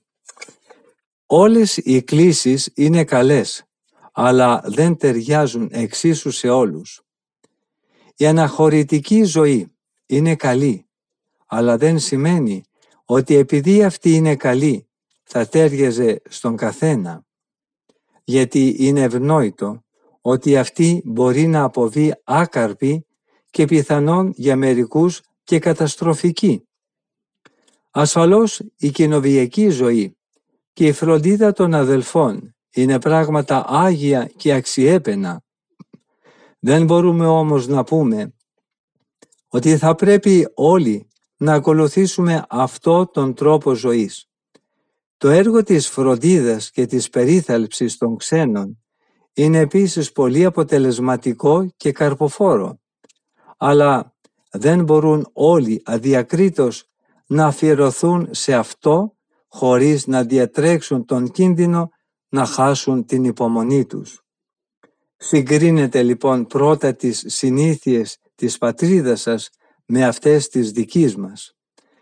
Όλες 1.25 1.77
οι 1.77 2.01
κλήσεις 2.01 2.71
είναι 2.75 3.03
καλές, 3.03 3.68
αλλά 4.21 4.61
δεν 4.65 4.97
ταιριάζουν 4.97 5.69
εξίσου 5.71 6.31
σε 6.31 6.49
όλους. 6.49 7.01
Η 8.15 8.25
αναχωρητική 8.25 9.23
ζωή 9.23 9.75
είναι 10.05 10.35
καλή, 10.35 10.87
αλλά 11.45 11.77
δεν 11.77 11.99
σημαίνει 11.99 12.63
ότι 13.05 13.35
επειδή 13.35 13.83
αυτή 13.83 14.13
είναι 14.13 14.35
καλή 14.35 14.87
θα 15.23 15.47
τέριαζε 15.47 16.21
στον 16.29 16.55
καθένα. 16.55 17.25
Γιατί 18.23 18.75
είναι 18.79 19.01
ευνόητο 19.01 19.83
ότι 20.21 20.57
αυτή 20.57 21.01
μπορεί 21.05 21.47
να 21.47 21.63
αποβεί 21.63 22.13
άκαρπη 22.23 23.05
και 23.49 23.65
πιθανόν 23.65 24.33
για 24.35 24.55
μερικούς 24.55 25.21
και 25.43 25.59
καταστροφική. 25.59 26.67
Ασφαλώς 27.91 28.61
η 28.77 28.89
κοινοβιακή 28.89 29.69
ζωή 29.69 30.17
και 30.73 30.85
η 30.85 30.91
φροντίδα 30.91 31.51
των 31.51 31.73
αδελφών 31.73 32.53
είναι 32.73 32.99
πράγματα 32.99 33.65
άγια 33.67 34.25
και 34.25 34.53
αξιέπαινα. 34.53 35.43
Δεν 36.59 36.85
μπορούμε 36.85 37.25
όμως 37.25 37.67
να 37.67 37.83
πούμε 37.83 38.33
ότι 39.47 39.77
θα 39.77 39.95
πρέπει 39.95 40.47
όλοι 40.53 41.07
να 41.37 41.53
ακολουθήσουμε 41.53 42.45
αυτό 42.49 43.07
τον 43.07 43.33
τρόπο 43.33 43.73
ζωής. 43.73 44.29
Το 45.17 45.29
έργο 45.29 45.63
της 45.63 45.89
φροντίδας 45.89 46.71
και 46.71 46.85
της 46.85 47.09
περίθαλψης 47.09 47.97
των 47.97 48.17
ξένων 48.17 48.83
είναι 49.33 49.57
επίσης 49.57 50.11
πολύ 50.11 50.45
αποτελεσματικό 50.45 51.73
και 51.77 51.91
καρποφόρο, 51.91 52.79
αλλά 53.57 54.15
δεν 54.51 54.83
μπορούν 54.83 55.29
όλοι 55.33 55.81
αδιακρίτως 55.85 56.89
να 57.27 57.45
αφιερωθούν 57.45 58.27
σε 58.31 58.53
αυτό 58.53 59.17
χωρίς 59.47 60.07
να 60.07 60.23
διατρέξουν 60.23 61.05
τον 61.05 61.31
κίνδυνο 61.31 61.89
να 62.29 62.45
χάσουν 62.45 63.05
την 63.05 63.23
υπομονή 63.23 63.85
τους. 63.85 64.23
Συγκρίνετε 65.17 66.03
λοιπόν 66.03 66.47
πρώτα 66.47 66.95
τις 66.95 67.23
συνήθειες 67.27 68.17
της 68.35 68.57
πατρίδας 68.57 69.21
σας 69.21 69.49
με 69.85 70.05
αυτές 70.05 70.47
της 70.47 70.71
δικής 70.71 71.15
μας. 71.15 71.55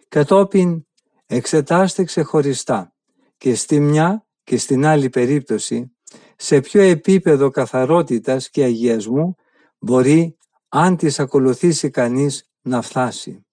Κατόπιν 0.08 0.86
εξετάστε 1.26 2.04
ξεχωριστά 2.04 2.94
και 3.38 3.56
στη 3.56 3.80
μια 3.80 4.26
και 4.44 4.58
στην 4.58 4.86
άλλη 4.86 5.10
περίπτωση 5.10 5.98
σε 6.36 6.60
ποιο 6.60 6.82
επίπεδο 6.82 7.50
καθαρότητας 7.50 8.50
και 8.50 8.64
αγιασμού 8.64 9.36
μπορεί 9.80 10.38
αν 10.68 10.98
τις 10.98 11.20
ακολουθήσει 11.20 11.90
κανείς 11.90 12.50
να 12.62 12.82
φτάσει. 12.82 13.46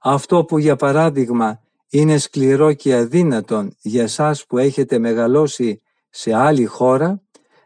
Αυτό 0.00 0.44
που 0.44 0.58
για 0.58 0.76
παράδειγμα 0.76 1.60
είναι 1.88 2.18
σκληρό 2.18 2.72
και 2.72 2.94
αδύνατον 2.94 3.76
για 3.80 4.08
σας 4.08 4.46
που 4.46 4.58
έχετε 4.58 4.98
μεγαλώσει 4.98 5.80
σε 6.10 6.34
άλλη 6.34 6.64
χώρα, 6.64 7.22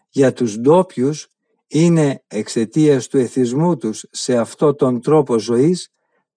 για 0.09 0.33
τους 0.33 0.59
ντόπιους 0.59 1.29
είναι 1.67 2.25
εξαιτίας 2.27 3.07
του 3.07 3.19
εθισμού 3.19 3.77
τους 3.77 4.07
σε 4.11 4.37
αυτό 4.37 4.75
τον 4.75 5.01
τρόπο 5.01 5.39
ζωής 5.39 5.89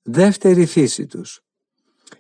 δεύτερη 0.02 0.66
φύση 0.66 1.06
τους. 1.06 1.42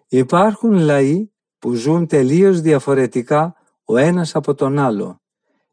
Υπάρχουν 0.07 0.73
λαοί 0.73 1.31
που 1.59 1.73
ζουν 1.73 2.07
τελείως 2.07 2.61
διαφορετικά 2.61 3.55
ο 3.83 3.97
ένας 3.97 4.35
από 4.35 4.53
τον 4.53 4.79
άλλο, 4.79 5.21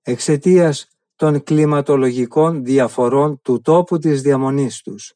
εξαιτίας 0.02 0.88
των 1.16 1.42
κλιματολογικών 1.42 2.64
διαφορών 2.64 3.40
του 3.42 3.60
τόπου 3.60 3.98
της 3.98 4.22
διαμονής 4.22 4.82
τους. 4.82 5.14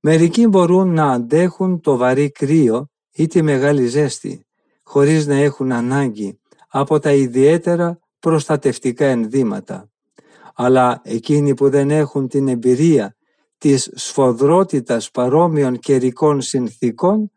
Μερικοί 0.00 0.46
μπορούν 0.46 0.92
να 0.92 1.12
αντέχουν 1.12 1.80
το 1.80 1.96
βαρύ 1.96 2.30
κρύο 2.30 2.90
ή 3.12 3.26
τη 3.26 3.42
μεγάλη 3.42 3.86
ζέστη, 3.86 4.46
χωρίς 4.82 5.26
να 5.26 5.34
έχουν 5.34 5.72
ανάγκη 5.72 6.40
από 6.68 6.98
τα 6.98 7.12
ιδιαίτερα 7.12 7.98
προστατευτικά 8.20 9.06
ενδύματα. 9.06 9.90
Αλλά 10.54 11.00
εκείνοι 11.04 11.54
που 11.54 11.70
δεν 11.70 11.90
έχουν 11.90 12.28
την 12.28 12.48
εμπειρία 12.48 13.16
της 13.58 13.90
σφοδρότητας 13.94 15.10
παρόμοιων 15.10 15.78
καιρικών 15.78 16.40
συνθήκων 16.40 17.30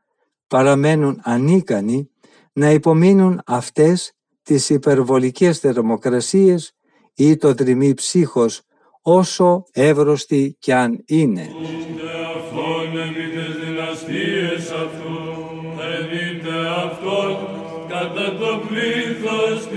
παραμένουν 0.48 1.20
ανίκανοι 1.24 2.10
να 2.54 2.72
υπομείνουν 2.72 3.42
αυτές 3.46 4.14
τις 4.44 4.70
υπερβολικές 4.70 5.60
θερμοκρασίες 5.60 6.76
ή 7.14 7.36
το 7.36 7.54
τριμμή 7.54 7.94
ψύχος 7.94 8.62
όσο 9.02 9.64
εύρωστη 9.72 10.56
κι 10.60 10.72
αν 10.72 11.04
είναι. 11.06 11.50
κατά 17.88 18.38
το 18.38 18.62
πλήθος 18.68 19.68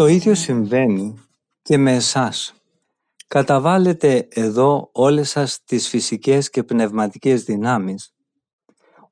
Το 0.00 0.06
ίδιο 0.06 0.34
συμβαίνει 0.34 1.14
και 1.62 1.78
με 1.78 1.94
εσάς. 1.94 2.54
Καταβάλλετε 3.28 4.28
εδώ 4.30 4.90
όλες 4.92 5.30
σας 5.30 5.64
τις 5.64 5.88
φυσικές 5.88 6.50
και 6.50 6.62
πνευματικές 6.62 7.42
δυνάμεις, 7.42 8.14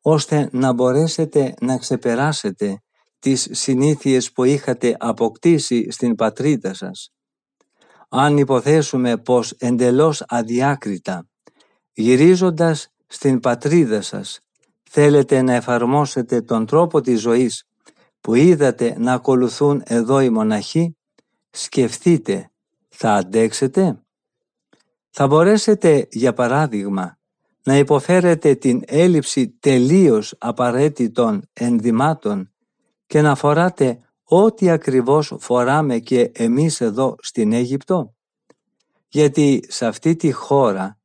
ώστε 0.01 0.49
να 0.53 0.73
μπορέσετε 0.73 1.55
να 1.61 1.79
ξεπεράσετε 1.79 2.83
τις 3.19 3.49
συνήθειες 3.51 4.33
που 4.33 4.45
είχατε 4.45 4.97
αποκτήσει 4.99 5.91
στην 5.91 6.15
πατρίδα 6.15 6.75
σας. 6.75 7.13
Αν 8.09 8.37
υποθέσουμε 8.37 9.17
πως 9.17 9.53
εντελώς 9.53 10.25
αδιάκριτα, 10.29 11.29
γυρίζοντας 11.93 12.89
στην 13.07 13.41
πατρίδα 13.41 14.01
σας, 14.01 14.41
θέλετε 14.91 15.43
να 15.43 15.55
εφαρμόσετε 15.55 16.41
τον 16.41 16.67
τρόπο 16.67 17.01
της 17.01 17.21
ζωής 17.21 17.68
που 18.21 18.35
είδατε 18.35 18.95
να 18.99 19.13
ακολουθούν 19.13 19.83
εδώ 19.87 20.21
οι 20.21 20.31
μοναχοί, 20.31 20.97
σκεφτείτε, 21.51 22.51
θα 22.89 23.15
αντέξετε; 23.15 24.03
Θα 25.11 25.27
μπορέσετε, 25.27 26.07
για 26.11 26.33
παράδειγμα, 26.33 27.19
να 27.63 27.77
υποφέρετε 27.77 28.55
την 28.55 28.83
έλλειψη 28.87 29.49
τελείως 29.49 30.35
απαραίτητων 30.39 31.43
ενδυμάτων 31.53 32.53
και 33.07 33.21
να 33.21 33.35
φοράτε 33.35 33.99
ό,τι 34.23 34.71
ακριβώς 34.71 35.35
φοράμε 35.39 35.99
και 35.99 36.31
εμείς 36.35 36.81
εδώ 36.81 37.17
στην 37.23 37.53
Αίγυπτο; 37.53 38.15
Γιατί 39.09 39.65
σε 39.69 39.87
αυτή 39.87 40.17
τη 40.17 40.33
χώρα 40.33 40.99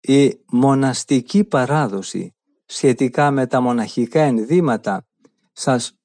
η 0.00 0.40
μοναστική 0.50 1.44
παράδοση 1.44 2.34
σχετικά 2.66 3.30
με 3.30 3.46
τα 3.46 3.60
μοναχικά 3.60 4.20
ενδύματα 4.20 5.06
σας 5.52 5.97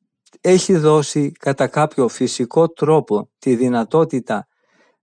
έχει 0.45 0.77
δώσει 0.77 1.31
κατά 1.31 1.67
κάποιο 1.67 2.07
φυσικό 2.07 2.69
τρόπο 2.69 3.29
τη 3.39 3.55
δυνατότητα 3.55 4.47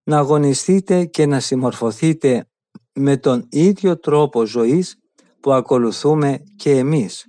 να 0.03 0.18
αγωνιστείτε 0.18 1.05
και 1.05 1.26
να 1.26 1.40
συμμορφωθείτε 1.40 2.48
με 2.92 3.16
τον 3.16 3.46
ίδιο 3.50 3.98
τρόπο 3.98 4.46
ζωής 4.46 4.96
που 5.40 5.53
ακολουθούμε 5.53 6.44
και 6.57 6.70
εμείς. 6.70 7.26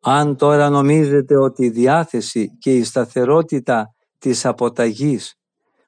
Αν 0.00 0.36
τώρα 0.36 0.70
νομίζετε 0.70 1.36
ότι 1.36 1.64
η 1.64 1.70
διάθεση 1.70 2.56
και 2.58 2.76
η 2.76 2.84
σταθερότητα 2.84 3.94
της 4.18 4.46
αποταγής 4.46 5.34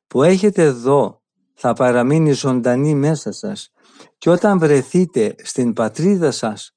που 0.06 0.22
έχετε 0.22 0.62
εδώ 0.62 1.22
θα 1.54 1.72
παραμείνει 1.72 2.32
ζωντανή 2.32 2.94
μέσα 2.94 3.32
σας 3.32 3.72
και 4.18 4.30
όταν 4.30 4.58
βρεθείτε 4.58 5.34
στην 5.42 5.72
πατρίδα 5.72 6.30
σας 6.30 6.72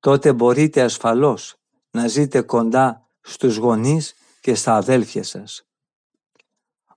τότε 0.00 0.32
μπορείτε 0.32 0.82
ασφαλώς 0.82 1.56
να 1.90 2.08
ζείτε 2.08 2.40
κοντά 2.40 3.07
στους 3.28 3.56
γονείς 3.56 4.14
και 4.40 4.54
στα 4.54 4.76
αδέλφια 4.76 5.22
σας. 5.22 5.62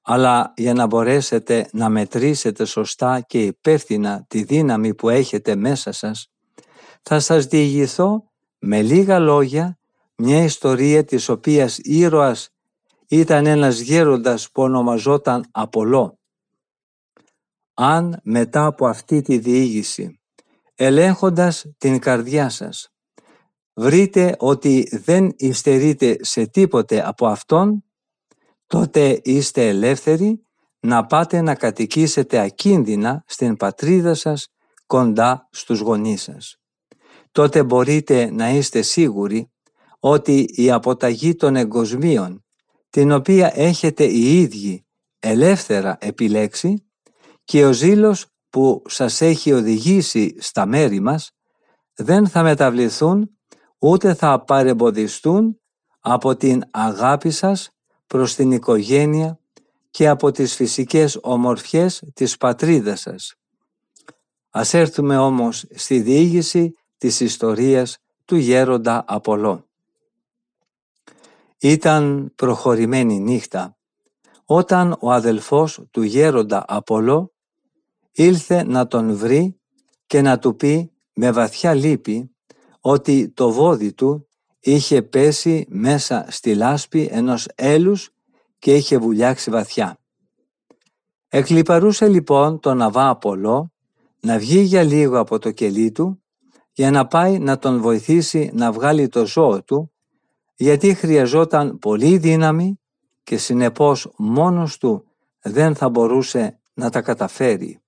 Αλλά 0.02 0.54
για 0.56 0.74
να 0.74 0.86
μπορέσετε 0.86 1.70
να 1.72 1.90
μετρήσετε 1.90 2.66
σωστά 2.66 3.22
και 3.22 3.46
υπεύθυνα 3.46 4.26
τη 4.28 4.44
δύναμη 4.44 4.96
που 4.96 5.10
έχετε 5.10 5.56
μέσα 5.56 5.92
σας, 5.92 6.32
θα 7.02 7.20
σας 7.20 7.46
διηγηθώ 7.46 8.32
με 8.60 8.82
λίγα 8.82 9.20
λόγια 9.20 9.80
μια 10.16 10.44
ιστορία 10.44 11.04
της 11.04 11.30
οποίας 11.30 11.78
ήρωας 11.78 12.50
ήταν 13.08 13.46
ένας 13.46 13.80
γέροντας 13.80 14.52
που 14.52 14.62
ονομαζόταν 14.62 15.46
Απολό. 15.52 16.20
Αν 17.74 18.20
μετά 18.24 18.66
από 18.66 18.88
αυτή 18.88 19.22
τη 19.22 19.38
διήγηση, 19.38 20.20
ελέγχοντας 20.76 21.66
την 21.78 22.00
καρδιά 22.00 22.50
σας, 22.50 22.91
βρείτε 23.74 24.36
ότι 24.40 24.88
δεν 24.92 25.34
υστερείτε 25.38 26.18
σε 26.22 26.46
τίποτε 26.46 27.08
από 27.08 27.28
Αυτόν, 27.28 27.84
τότε 28.68 29.20
είστε 29.24 29.68
ελεύθεροι 29.68 30.46
να 30.80 31.06
πάτε 31.06 31.42
να 31.42 31.56
κατοικήσετε 31.56 32.40
ακίνδυνα 32.40 33.24
στην 33.28 33.58
πατρίδα 33.58 34.14
σας 34.14 34.48
κοντά 34.86 35.48
στους 35.52 35.80
γονείς 35.80 36.22
σας. 36.22 36.56
Τότε 37.32 37.64
μπορείτε 37.64 38.32
να 38.32 38.50
είστε 38.50 38.82
σίγουροι 38.82 39.52
ότι 40.00 40.46
η 40.48 40.72
αποταγή 40.72 41.36
των 41.36 41.56
εγκοσμίων, 41.56 42.46
την 42.90 43.12
οποία 43.12 43.52
έχετε 43.56 44.04
οι 44.04 44.40
ίδιοι 44.40 44.86
ελεύθερα 45.20 45.98
επιλέξει 46.02 46.86
και 47.44 47.66
ο 47.66 47.72
ζήλος 47.72 48.26
που 48.50 48.82
σας 48.88 49.22
έχει 49.22 49.54
οδηγήσει 49.54 50.36
στα 50.40 50.66
μέρη 50.66 51.00
μας, 51.00 51.32
δεν 51.94 52.28
θα 52.28 52.44
μεταβληθούν 52.44 53.40
ούτε 53.84 54.14
θα 54.14 54.44
παρεμποδιστούν 54.44 55.60
από 56.00 56.36
την 56.36 56.64
αγάπη 56.72 57.30
σας 57.30 57.70
προς 58.08 58.36
την 58.36 58.52
οικογένεια 58.52 59.40
και 59.92 60.08
από 60.08 60.32
τις 60.32 60.56
φυσικές 60.56 61.20
ομορφιές 61.22 62.04
της 62.14 62.38
πατρίδας 62.38 63.00
σας. 63.00 63.36
Ας 64.50 64.74
έρθουμε 64.74 65.18
όμως 65.18 65.66
στη 65.70 66.00
διήγηση 66.00 66.76
της 66.98 67.20
ιστορίας 67.20 67.98
του 68.26 68.36
γέροντα 68.36 69.04
Απολό. 69.08 69.66
Ήταν 71.58 72.34
προχωρημένη 72.36 73.20
νύχτα 73.20 73.78
όταν 74.46 74.98
ο 75.00 75.12
αδελφός 75.12 75.84
του 75.92 76.02
γέροντα 76.02 76.66
Απολό 76.68 77.34
ήλθε 78.12 78.64
να 78.64 78.88
τον 78.88 79.16
βρει 79.16 79.60
και 80.06 80.22
να 80.22 80.40
του 80.40 80.56
πει 80.56 80.92
με 81.14 81.32
βαθιά 81.32 81.74
λύπη 81.74 82.36
ότι 82.82 83.30
το 83.30 83.52
βόδι 83.52 83.94
του 83.94 84.28
είχε 84.60 85.02
πέσει 85.02 85.66
μέσα 85.70 86.26
στη 86.30 86.56
λάσπη 86.56 87.10
ενός 87.12 87.48
έλους 87.56 88.10
και 88.60 88.76
είχε 88.76 88.98
βουλιάξει 88.98 89.52
βαθιά. 89.52 89.98
Εκλυπαρούσε 91.28 92.08
λοιπόν 92.08 92.60
τον 92.60 92.82
Αβά 92.82 93.10
Απολό 93.10 93.72
να 94.20 94.38
βγει 94.38 94.60
για 94.60 94.84
λίγο 94.84 95.20
από 95.20 95.40
το 95.40 95.52
κελί 95.52 95.92
του 95.92 96.24
για 96.72 96.92
να 96.92 97.08
πάει 97.08 97.40
να 97.40 97.58
τον 97.58 97.82
βοηθήσει 97.82 98.52
να 98.54 98.72
βγάλει 98.72 99.08
το 99.08 99.26
ζώο 99.26 99.64
του 99.64 99.92
γιατί 100.56 100.94
χρειαζόταν 100.94 101.78
πολύ 101.80 102.18
δύναμη 102.18 102.80
και 103.24 103.38
συνεπώς 103.38 104.12
μόνος 104.18 104.78
του 104.78 105.06
δεν 105.42 105.76
θα 105.76 105.90
μπορούσε 105.90 106.60
να 106.74 106.90
τα 106.90 107.02
καταφέρει. 107.02 107.82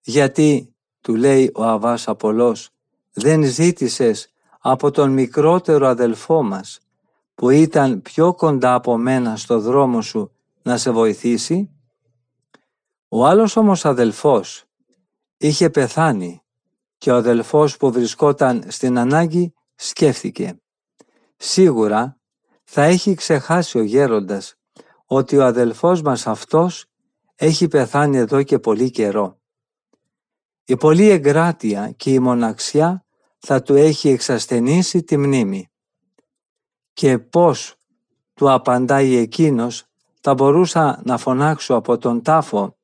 Γιατί, 0.00 0.74
του 1.00 1.14
λέει 1.14 1.50
ο 1.54 1.62
Αβάς 1.62 2.08
Απολός, 2.08 2.70
δεν 3.18 3.44
ζήτησες 3.44 4.32
από 4.60 4.90
τον 4.90 5.10
μικρότερο 5.10 5.86
αδελφό 5.86 6.42
μας 6.42 6.78
που 7.34 7.50
ήταν 7.50 8.02
πιο 8.02 8.34
κοντά 8.34 8.74
από 8.74 8.96
μένα 8.96 9.36
στο 9.36 9.60
δρόμο 9.60 10.02
σου 10.02 10.32
να 10.62 10.76
σε 10.76 10.90
βοηθήσει; 10.90 11.70
Ο 13.08 13.26
άλλος 13.26 13.56
όμως 13.56 13.84
αδελφός 13.84 14.64
είχε 15.36 15.70
πεθάνει 15.70 16.42
και 16.98 17.10
ο 17.10 17.14
αδελφός 17.14 17.76
που 17.76 17.92
βρισκόταν 17.92 18.64
στην 18.68 18.98
ανάγκη 18.98 19.54
σκέφτηκε. 19.74 20.60
Σίγουρα 21.36 22.20
θα 22.64 22.82
έχει 22.82 23.14
ξεχάσει 23.14 23.78
ο 23.78 23.82
γέροντας 23.82 24.54
ότι 25.06 25.36
ο 25.36 25.44
αδελφός 25.44 26.02
μας 26.02 26.26
αυτός 26.26 26.86
έχει 27.34 27.68
πεθάνει 27.68 28.16
εδώ 28.16 28.42
και 28.42 28.58
πολύ 28.58 28.90
καιρό. 28.90 29.40
Η 30.64 30.76
πολλή 30.76 31.08
εγκράτεια 31.08 31.90
και 31.90 32.12
η 32.12 32.18
μοναξιά 32.18 33.05
θα 33.38 33.62
του 33.62 33.74
έχει 33.74 34.08
εξασθενήσει 34.08 35.02
τη 35.02 35.16
μνήμη. 35.16 35.70
Και 36.92 37.18
πώς 37.18 37.74
του 38.34 38.50
απαντάει 38.50 39.16
εκείνος 39.16 39.84
θα 40.20 40.34
μπορούσα 40.34 41.02
να 41.04 41.18
φωνάξω 41.18 41.74
από 41.74 41.98
τον 41.98 42.22
τάφο 42.22 42.76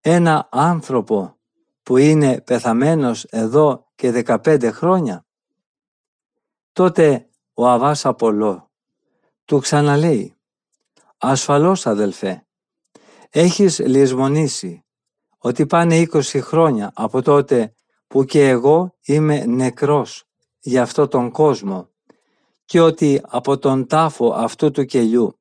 ένα 0.00 0.48
άνθρωπο 0.50 1.38
που 1.82 1.96
είναι 1.96 2.40
πεθαμένος 2.40 3.24
εδώ 3.24 3.90
και 3.94 4.22
15 4.26 4.70
χρόνια. 4.72 5.26
Τότε 6.72 7.28
ο 7.54 7.68
Αβάς 7.68 8.06
Απολό 8.06 8.70
του 9.44 9.58
ξαναλέει 9.58 10.36
«Ασφαλώς 11.18 11.86
αδελφέ, 11.86 12.46
έχεις 13.30 13.78
λησμονήσει 13.78 14.84
ότι 15.38 15.66
πάνε 15.66 16.06
20 16.12 16.20
χρόνια 16.22 16.92
από 16.94 17.22
τότε 17.22 17.74
που 18.06 18.24
και 18.24 18.48
εγώ 18.48 18.94
είμαι 19.04 19.44
νεκρός 19.44 20.24
για 20.60 20.82
αυτό 20.82 21.08
τον 21.08 21.30
κόσμο 21.30 21.88
και 22.64 22.80
ότι 22.80 23.20
από 23.24 23.58
τον 23.58 23.86
τάφο 23.86 24.32
αυτού 24.32 24.70
του 24.70 24.84
κελιού 24.84 25.38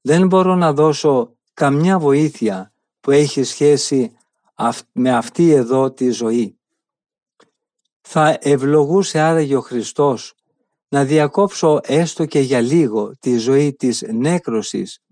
δεν 0.00 0.26
μπορώ 0.26 0.54
να 0.54 0.72
δώσω 0.72 1.36
καμιά 1.54 1.98
βοήθεια 1.98 2.72
που 3.00 3.10
έχει 3.10 3.42
σχέση 3.42 4.16
με 4.92 5.14
αυτή 5.14 5.50
εδώ 5.50 5.92
τη 5.92 6.10
ζωή. 6.10 6.58
Θα 8.00 8.38
ευλογούσε 8.40 9.18
άραγε 9.20 9.56
ο 9.56 9.60
Χριστός 9.60 10.34
να 10.88 11.04
διακόψω 11.04 11.80
έστω 11.82 12.24
και 12.26 12.40
για 12.40 12.60
λίγο 12.60 13.16
τη 13.20 13.36
ζωή 13.36 13.74
της 13.74 14.04
νέκρωσης 14.12 15.02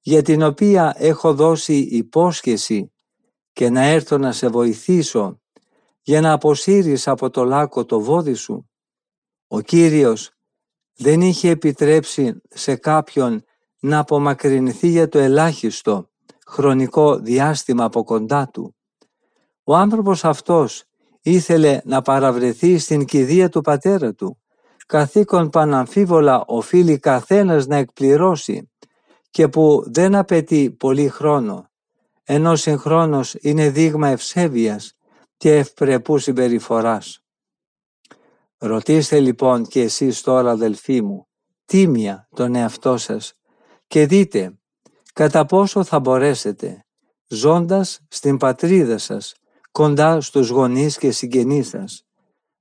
για 0.00 0.22
την 0.22 0.42
οποία 0.42 0.94
έχω 0.96 1.34
δώσει 1.34 1.76
υπόσχεση 1.76 2.92
και 3.52 3.70
να 3.70 3.82
έρθω 3.82 4.18
να 4.18 4.32
σε 4.32 4.48
βοηθήσω 4.48 5.41
για 6.02 6.20
να 6.20 6.32
αποσύρεις 6.32 7.08
από 7.08 7.30
το 7.30 7.44
λάκκο 7.44 7.84
το 7.84 8.00
βόδι 8.00 8.34
σου. 8.34 8.70
Ο 9.46 9.60
Κύριος 9.60 10.30
δεν 10.96 11.20
είχε 11.20 11.50
επιτρέψει 11.50 12.40
σε 12.48 12.76
κάποιον 12.76 13.44
να 13.78 13.98
απομακρυνθεί 13.98 14.88
για 14.88 15.08
το 15.08 15.18
ελάχιστο 15.18 16.10
χρονικό 16.46 17.16
διάστημα 17.16 17.84
από 17.84 18.04
κοντά 18.04 18.48
του. 18.48 18.76
Ο 19.64 19.76
άνθρωπος 19.76 20.24
αυτός 20.24 20.84
ήθελε 21.22 21.80
να 21.84 22.02
παραβρεθεί 22.02 22.78
στην 22.78 23.04
κηδεία 23.04 23.48
του 23.48 23.60
πατέρα 23.60 24.14
του, 24.14 24.42
καθήκον 24.86 25.50
παναμφίβολα 25.50 26.44
οφείλει 26.46 26.98
καθένας 26.98 27.66
να 27.66 27.76
εκπληρώσει 27.76 28.70
και 29.30 29.48
που 29.48 29.82
δεν 29.86 30.14
απαιτεί 30.14 30.70
πολύ 30.70 31.08
χρόνο, 31.08 31.70
ενώ 32.24 32.56
συγχρόνως 32.56 33.34
είναι 33.40 33.70
δείγμα 33.70 34.08
ευσέβειας 34.08 34.96
και 35.42 35.56
ευπρεπού 35.56 36.18
συμπεριφοράς. 36.18 37.24
Ρωτήστε 38.58 39.20
λοιπόν 39.20 39.66
και 39.66 39.82
εσείς 39.82 40.20
τώρα 40.20 40.50
αδελφοί 40.50 41.02
μου, 41.02 41.28
τίμια 41.64 42.28
τον 42.34 42.54
εαυτό 42.54 42.96
σας 42.96 43.34
και 43.86 44.06
δείτε 44.06 44.58
κατά 45.12 45.46
πόσο 45.46 45.84
θα 45.84 46.00
μπορέσετε, 46.00 46.84
ζώντας 47.26 48.00
στην 48.08 48.36
πατρίδα 48.36 48.98
σας, 48.98 49.34
κοντά 49.72 50.20
στους 50.20 50.48
γονείς 50.48 50.98
και 50.98 51.10
συγγενείς 51.10 51.68
σας, 51.68 52.06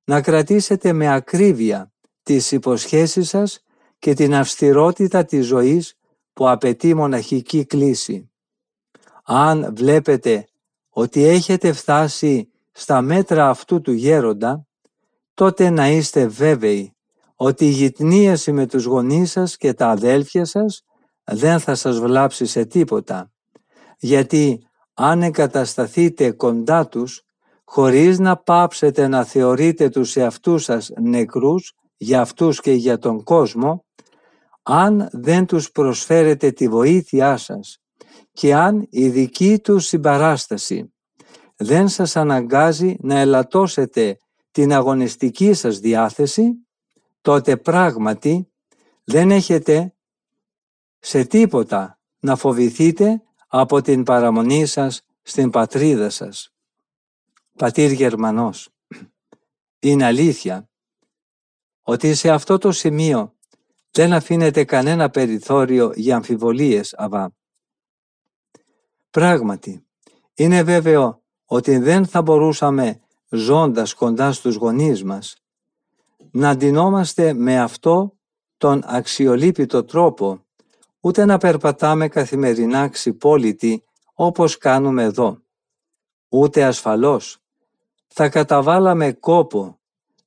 να 0.04 0.22
κρατήσετε 0.22 0.94
με 0.94 1.14
ακρίβεια 1.14 1.94
τις 2.24 2.52
υποσχέσεις 2.52 3.30
σας 3.30 3.64
και 4.00 4.14
την 4.14 4.34
αυστηρότητα 4.34 5.26
της 5.26 5.46
ζωής 5.46 5.98
που 6.34 6.50
απαιτεί 6.50 6.94
μοναχική 6.94 7.66
κλίση. 7.66 8.32
Αν 9.24 9.76
βλέπετε 9.76 10.48
ότι 10.90 11.24
έχετε 11.24 11.72
φτάσει 11.74 12.51
στα 12.72 13.02
μέτρα 13.02 13.50
αυτού 13.50 13.82
του 13.82 13.92
γέροντα, 13.92 14.66
τότε 15.34 15.70
να 15.70 15.90
είστε 15.90 16.28
βέβαιοι 16.28 16.96
ότι 17.36 17.66
η 17.66 17.70
γυτνίαση 17.70 18.52
με 18.52 18.66
τους 18.66 18.84
γονείς 18.84 19.32
σας 19.32 19.58
και 19.58 19.74
τα 19.74 19.88
αδέλφια 19.88 20.46
σας 20.46 20.82
δεν 21.24 21.60
θα 21.60 21.76
σας 21.76 22.00
βλάψει 22.00 22.46
σε 22.46 22.66
τίποτα, 22.66 23.32
γιατί 24.00 24.60
αν 24.94 25.22
εγκατασταθείτε 25.22 26.32
κοντά 26.32 26.88
τους, 26.88 27.22
χωρίς 27.64 28.20
να 28.20 28.38
πάψετε 28.38 29.08
να 29.08 29.24
θεωρείτε 29.24 29.90
τους 29.90 30.16
εαυτούς 30.16 30.64
σας 30.64 30.92
νεκρούς 31.02 31.74
για 31.98 32.22
αυτούς 32.22 32.60
και 32.60 32.72
για 32.72 32.98
τον 32.98 33.24
κόσμο, 33.24 33.86
αν 34.64 35.10
δεν 35.12 35.46
τους 35.46 35.72
προσφέρετε 35.72 36.52
τη 36.52 36.68
βοήθειά 36.68 37.38
σας 37.38 37.78
και 38.32 38.56
αν 38.56 38.88
η 38.90 39.10
δική 39.10 39.60
τους 39.60 39.86
συμπαράσταση 39.86 40.91
δεν 41.64 41.88
σας 41.88 42.16
αναγκάζει 42.16 42.96
να 43.00 43.20
ελαττώσετε 43.20 44.18
την 44.52 44.74
αγωνιστική 44.74 45.54
σας 45.54 45.80
διάθεση, 45.80 46.68
τότε 47.22 47.58
πράγματι 47.58 48.52
δεν 49.04 49.32
έχετε 49.32 49.96
σε 51.00 51.26
τίποτα 51.26 52.00
να 52.20 52.36
φοβηθείτε 52.36 53.22
από 53.48 53.82
την 53.82 54.04
παραμονή 54.04 54.66
σας 54.66 55.02
στην 55.22 55.50
πατρίδα 55.50 56.10
σας. 56.10 56.54
Πατήρ 57.58 57.92
Γερμανός, 57.92 58.70
είναι 59.80 60.06
αλήθεια 60.06 60.70
ότι 61.82 62.14
σε 62.16 62.30
αυτό 62.30 62.58
το 62.58 62.72
σημείο 62.72 63.36
δεν 63.92 64.14
αφήνεται 64.14 64.64
κανένα 64.64 65.10
περιθώριο 65.10 65.92
για 65.96 66.16
αμφιβολίες, 66.16 66.94
Αβά. 66.94 67.32
Πράγματι, 69.10 69.86
είναι 70.34 70.64
βέβαιο 70.64 71.21
ότι 71.54 71.78
δεν 71.78 72.06
θα 72.06 72.22
μπορούσαμε 72.22 73.00
ζώντας 73.30 73.94
κοντά 73.94 74.32
στους 74.32 74.56
γονείς 74.56 75.04
μας 75.04 75.36
να 76.32 76.50
αντινόμαστε 76.50 77.34
με 77.34 77.60
αυτό 77.60 78.18
τον 78.58 78.84
αξιολύπητο 78.86 79.84
τρόπο 79.84 80.46
ούτε 81.00 81.26
να 81.26 81.38
περπατάμε 81.38 82.08
καθημερινά 82.08 82.88
ξυπόλυτοι 82.88 83.84
όπως 84.14 84.58
κάνουμε 84.58 85.04
εδώ. 85.04 85.38
Ούτε 86.30 86.64
ασφαλώς 86.64 87.38
θα 88.08 88.30
καταβάλαμε 88.30 89.12
κόπο 89.12 89.80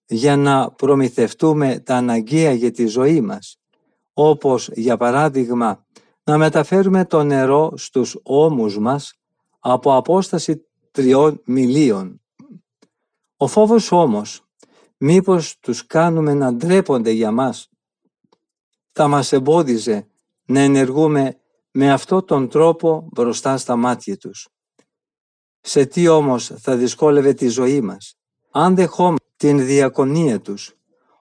για 0.07 0.37
να 0.37 0.71
προμηθευτούμε 0.71 1.79
τα 1.79 1.97
αναγκαία 1.97 2.53
για 2.53 2.71
τη 2.71 2.87
ζωή 2.87 3.21
μας, 3.21 3.59
όπως 4.13 4.71
για 4.73 4.97
παράδειγμα 4.97 5.87
να 6.25 6.39
μεταφέρουμε 6.39 7.05
το 7.05 7.23
νερό 7.23 7.73
στους 7.77 8.19
ώμους 8.23 8.79
μας 8.79 9.15
από 9.61 9.97
απόσταση 9.97 10.67
τριών 10.95 11.41
μιλίων. 11.45 12.23
Ο 13.37 13.47
φόβος 13.47 13.93
όμως, 13.93 14.45
μήπως 14.97 15.59
τους 15.59 15.87
κάνουμε 15.87 16.35
να 16.35 16.55
ντρέπονται 16.55 17.11
για 17.11 17.31
μας, 17.31 17.71
θα 18.93 19.09
μας 19.09 19.33
εμπόδιζε 19.33 20.07
να 20.45 20.61
ενεργούμε 20.61 21.37
με 21.71 21.93
αυτό 21.93 22.23
τον 22.23 22.49
τρόπο 22.49 23.09
μπροστά 23.13 23.57
στα 23.57 23.77
μάτια 23.77 24.17
τους. 24.17 24.49
Σε 25.61 25.87
τι 25.87 26.09
όμως 26.09 26.53
θα 26.59 26.77
δυσκόλευε 26.77 27.33
τη 27.33 27.49
ζωή 27.49 27.81
μας, 27.81 28.19
αν 28.51 28.75
δεχόμαστε 28.75 29.27
την 29.37 29.67
διακονία 29.67 30.41
τους, 30.41 30.75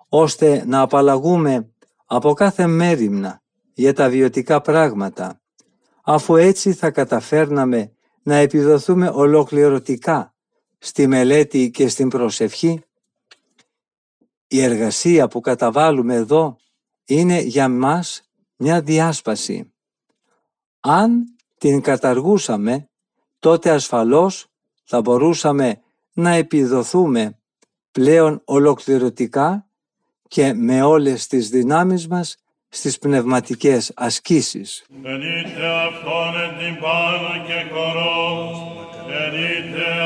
ώστε 0.09 0.63
να 0.65 0.81
απαλλαγούμε 0.81 1.73
από 2.05 2.33
κάθε 2.33 2.67
μέρημνα 2.67 3.41
για 3.73 3.93
τα 3.93 4.09
βιωτικά 4.09 4.61
πράγματα, 4.61 5.41
αφού 6.03 6.35
έτσι 6.35 6.73
θα 6.73 6.91
καταφέρναμε 6.91 7.93
να 8.23 8.35
επιδοθούμε 8.35 9.09
ολοκληρωτικά 9.13 10.33
στη 10.77 11.07
μελέτη 11.07 11.71
και 11.71 11.87
στην 11.87 12.09
προσευχή. 12.09 12.81
Η 14.47 14.61
εργασία 14.61 15.27
που 15.27 15.39
καταβάλουμε 15.39 16.15
εδώ 16.15 16.57
είναι 17.05 17.39
για 17.39 17.69
μας 17.69 18.21
μια 18.55 18.81
διάσπαση. 18.81 19.73
Αν 20.79 21.35
την 21.57 21.81
καταργούσαμε, 21.81 22.89
τότε 23.39 23.69
ασφαλώς 23.69 24.47
θα 24.83 25.01
μπορούσαμε 25.01 25.81
να 26.13 26.29
επιδοθούμε 26.29 27.39
πλέον 27.91 28.41
ολοκληρωτικά 28.45 29.67
και 30.27 30.53
με 30.53 30.81
όλες 30.81 31.27
τις 31.27 31.49
δυνάμεις 31.49 32.07
μας 32.07 32.37
στις 32.75 32.97
πνευματικές 32.97 33.91
ασκήσεις. 33.95 34.83
Ενείτε 35.03 35.65
αυτόν 35.87 36.33
εν 36.43 36.51
την 36.59 36.75
πάνω 36.81 37.29
και 37.47 37.59
κορός, 37.73 38.51
ενείτε 39.23 40.02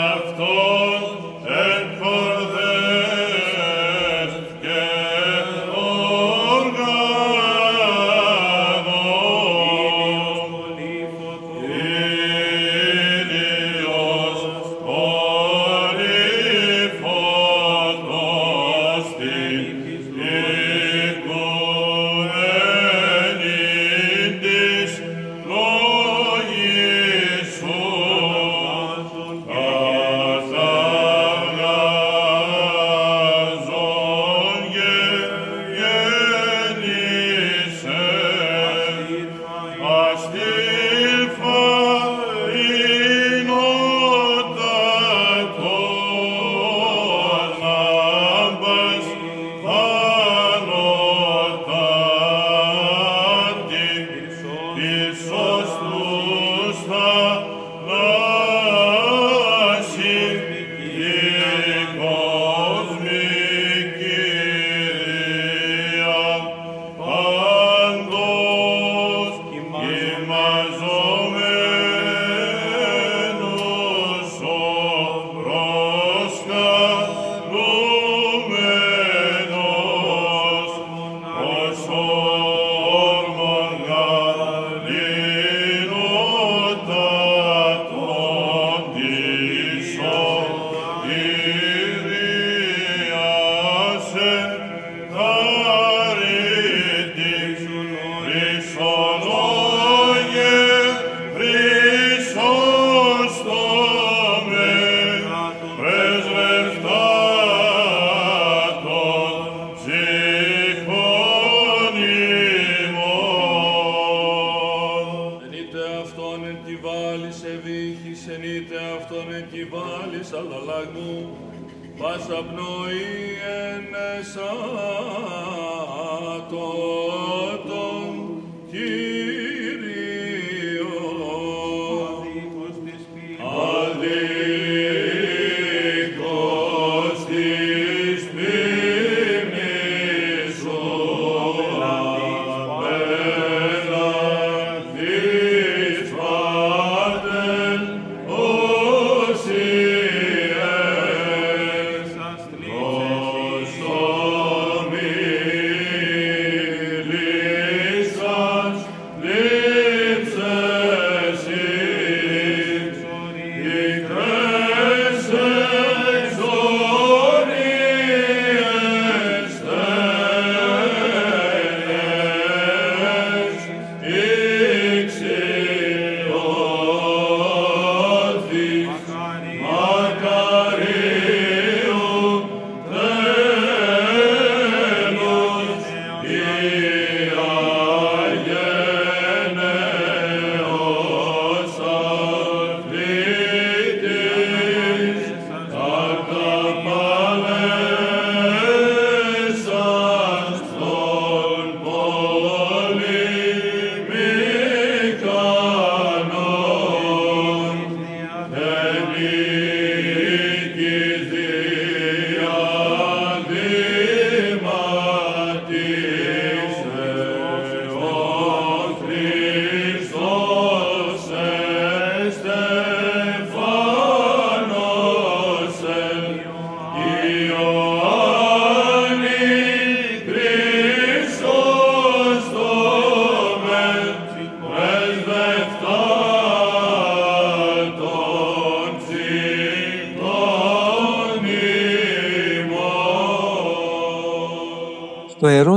πάσα 121.98 122.44
πνοή 122.44 123.27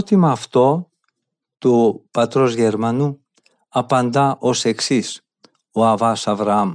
ερώτημα 0.00 0.30
αυτό 0.30 0.90
του 1.58 2.06
πατρός 2.10 2.54
Γερμανού 2.54 3.24
απαντά 3.68 4.36
ως 4.40 4.64
εξής 4.64 5.22
ο 5.72 5.84
Αβάς 5.84 6.26
Αβραάμ. 6.26 6.74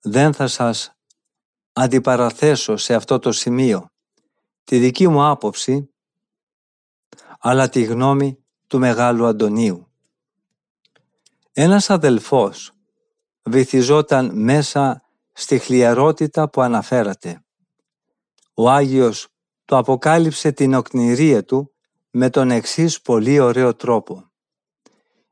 Δεν 0.00 0.32
θα 0.32 0.46
σας 0.46 0.96
αντιπαραθέσω 1.72 2.76
σε 2.76 2.94
αυτό 2.94 3.18
το 3.18 3.32
σημείο 3.32 3.90
τη 4.64 4.78
δική 4.78 5.08
μου 5.08 5.24
άποψη 5.24 5.90
αλλά 7.38 7.68
τη 7.68 7.82
γνώμη 7.82 8.44
του 8.66 8.78
Μεγάλου 8.78 9.26
Αντωνίου. 9.26 9.92
Ένας 11.52 11.90
αδελφός 11.90 12.72
βυθιζόταν 13.42 14.30
μέσα 14.34 15.02
στη 15.32 15.58
χλιαρότητα 15.58 16.48
που 16.50 16.60
αναφέρατε. 16.60 17.44
Ο 18.54 18.70
Άγιος 18.70 19.28
το 19.70 19.76
αποκάλυψε 19.76 20.52
την 20.52 20.74
οκνηρία 20.74 21.44
του 21.44 21.72
με 22.10 22.30
τον 22.30 22.50
εξής 22.50 23.00
πολύ 23.00 23.40
ωραίο 23.40 23.74
τρόπο. 23.74 24.30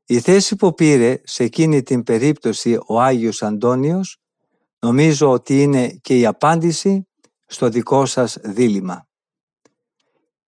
Η 0.05 0.21
θέση 0.21 0.57
που 0.57 0.75
πήρε 0.75 1.21
σε 1.25 1.43
εκείνη 1.45 1.83
την 1.83 2.03
περίπτωση 2.03 2.79
ο 2.87 3.01
Άγιος 3.01 3.43
Αντώνιος 3.43 4.21
νομίζω 4.79 5.31
ότι 5.31 5.63
είναι 5.63 5.89
και 5.89 6.19
η 6.19 6.27
απάντηση 6.27 7.09
στο 7.47 7.69
δικό 7.69 8.07
σας 8.07 8.39
δίλημα. 8.43 9.09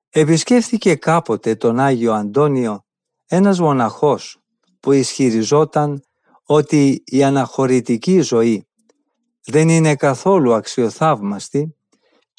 Επισκέφθηκε 0.09 0.95
κάποτε 0.95 1.55
τον 1.55 1.79
Άγιο 1.79 2.13
Αντώνιο 2.13 2.85
ένας 3.27 3.61
μοναχός 3.61 4.43
που 4.81 4.93
ισχυριζόταν 4.93 6.03
ότι 6.45 7.03
η 7.05 7.23
αναχωρητική 7.23 8.21
ζωή 8.21 8.69
δεν 9.45 9.69
είναι 9.69 9.97
καθόλου 9.97 10.55
αξιοθαύμαστη 10.55 11.75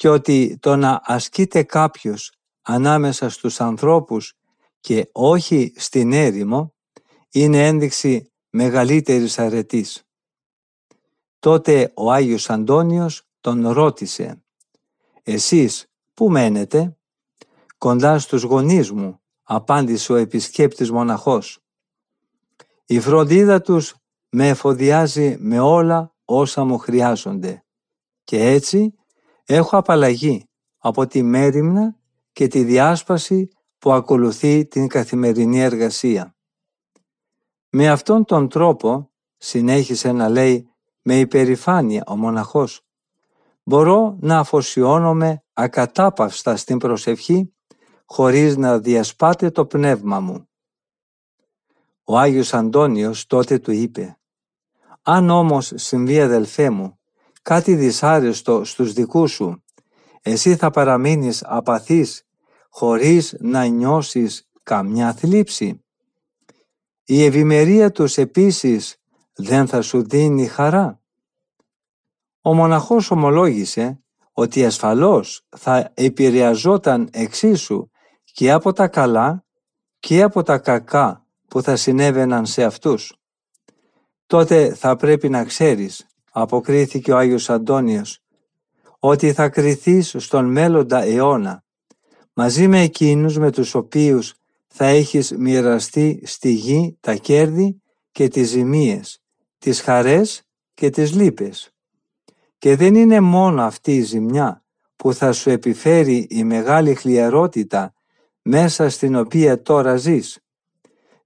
και 0.02 0.08
ότι 0.08 0.58
το 0.60 0.76
να 0.76 1.00
ασκείται 1.04 1.62
κάποιος 1.62 2.32
ανάμεσα 2.62 3.28
στους 3.28 3.60
ανθρώπους 3.60 4.34
και 4.80 5.08
όχι 5.12 5.72
στην 5.76 6.12
έρημο 6.12 6.74
είναι 7.30 7.66
ένδειξη 7.66 8.32
μεγαλύτερης 8.50 9.38
αρετής. 9.38 10.02
Τότε 11.38 11.92
ο 11.94 12.12
Άγιος 12.12 12.50
Αντώνιος 12.50 13.22
τον 13.40 13.68
ρώτησε 13.68 14.42
«Εσείς 15.22 15.86
πού 16.14 16.30
μένετε» 16.30 16.96
«Κοντά 17.78 18.18
στους 18.18 18.42
γονείς 18.42 18.90
μου» 18.90 19.20
απάντησε 19.42 20.12
ο 20.12 20.16
επισκέπτης 20.16 20.90
μοναχός. 20.90 21.58
«Η 22.86 23.00
φροντίδα 23.00 23.60
τους 23.60 23.94
με 24.28 24.48
εφοδιάζει 24.48 25.36
με 25.38 25.60
όλα 25.60 26.14
όσα 26.24 26.64
μου 26.64 26.78
χρειάζονται 26.78 27.64
και 28.24 28.42
έτσι 28.42 28.94
έχω 29.44 29.76
απαλλαγή 29.76 30.48
από 30.78 31.06
τη 31.06 31.22
μέρημνα 31.22 31.96
και 32.32 32.46
τη 32.46 32.64
διάσπαση 32.64 33.48
που 33.78 33.92
ακολουθεί 33.92 34.66
την 34.66 34.88
καθημερινή 34.88 35.60
εργασία. 35.60 36.36
Με 37.68 37.88
αυτόν 37.88 38.24
τον 38.24 38.48
τρόπο, 38.48 39.10
συνέχισε 39.36 40.12
να 40.12 40.28
λέει 40.28 40.70
με 41.02 41.18
υπερηφάνεια 41.18 42.04
ο 42.06 42.16
μοναχός, 42.16 42.86
μπορώ 43.62 44.16
να 44.20 44.38
αφοσιώνομαι 44.38 45.44
ακατάπαυστα 45.52 46.56
στην 46.56 46.78
προσευχή 46.78 47.54
χωρίς 48.04 48.56
να 48.56 48.78
διασπάται 48.78 49.50
το 49.50 49.66
πνεύμα 49.66 50.20
μου. 50.20 50.48
Ο 52.04 52.18
Άγιος 52.18 52.54
Αντώνιος 52.54 53.26
τότε 53.26 53.58
του 53.58 53.70
είπε 53.70 54.18
«Αν 55.02 55.30
όμως 55.30 55.72
συμβεί 55.74 56.20
αδελφέ 56.20 56.70
μου 56.70 57.00
κάτι 57.42 57.74
δυσάρεστο 57.74 58.64
στους 58.64 58.92
δικούς 58.92 59.32
σου, 59.32 59.64
εσύ 60.22 60.56
θα 60.56 60.70
παραμείνεις 60.70 61.44
απαθής 61.44 62.26
χωρίς 62.68 63.36
να 63.38 63.64
νιώσεις 63.64 64.48
καμιά 64.62 65.12
θλίψη. 65.12 65.84
Η 67.04 67.24
ευημερία 67.24 67.90
τους 67.90 68.16
επίσης 68.18 68.96
δεν 69.34 69.66
θα 69.66 69.82
σου 69.82 70.02
δίνει 70.08 70.46
χαρά. 70.46 71.00
Ο 72.40 72.54
μοναχός 72.54 73.10
ομολόγησε 73.10 74.02
ότι 74.32 74.64
ασφαλώς 74.64 75.46
θα 75.56 75.90
επηρεαζόταν 75.94 77.08
εξίσου 77.12 77.90
και 78.24 78.52
από 78.52 78.72
τα 78.72 78.88
καλά 78.88 79.44
και 79.98 80.22
από 80.22 80.42
τα 80.42 80.58
κακά 80.58 81.26
που 81.48 81.62
θα 81.62 81.76
συνέβαιναν 81.76 82.46
σε 82.46 82.64
αυτούς. 82.64 83.16
Τότε 84.26 84.74
θα 84.74 84.96
πρέπει 84.96 85.28
να 85.28 85.44
ξέρεις, 85.44 86.06
αποκρίθηκε 86.32 87.12
ο 87.12 87.16
Άγιος 87.16 87.50
Αντώνιος, 87.50 88.22
ότι 88.98 89.32
θα 89.32 89.48
κριθείς 89.48 90.14
στον 90.18 90.44
μέλλοντα 90.50 91.02
αιώνα, 91.02 91.64
μαζί 92.32 92.68
με 92.68 92.80
εκείνους 92.80 93.38
με 93.38 93.50
τους 93.50 93.74
οποίους 93.74 94.34
θα 94.66 94.86
έχεις 94.86 95.32
μοιραστεί 95.36 96.22
στη 96.24 96.52
γη 96.52 96.96
τα 97.00 97.14
κέρδη 97.14 97.82
και 98.12 98.28
τις 98.28 98.48
ζημίες, 98.48 99.22
τις 99.58 99.80
χαρές 99.80 100.42
και 100.74 100.90
τις 100.90 101.14
λύπες. 101.14 101.74
Και 102.58 102.76
δεν 102.76 102.94
είναι 102.94 103.20
μόνο 103.20 103.62
αυτή 103.62 103.96
η 103.96 104.02
ζημιά 104.02 104.64
που 104.96 105.14
θα 105.14 105.32
σου 105.32 105.50
επιφέρει 105.50 106.26
η 106.30 106.44
μεγάλη 106.44 106.94
χλιαρότητα 106.94 107.94
μέσα 108.42 108.88
στην 108.88 109.16
οποία 109.16 109.62
τώρα 109.62 109.96
ζεις. 109.96 110.38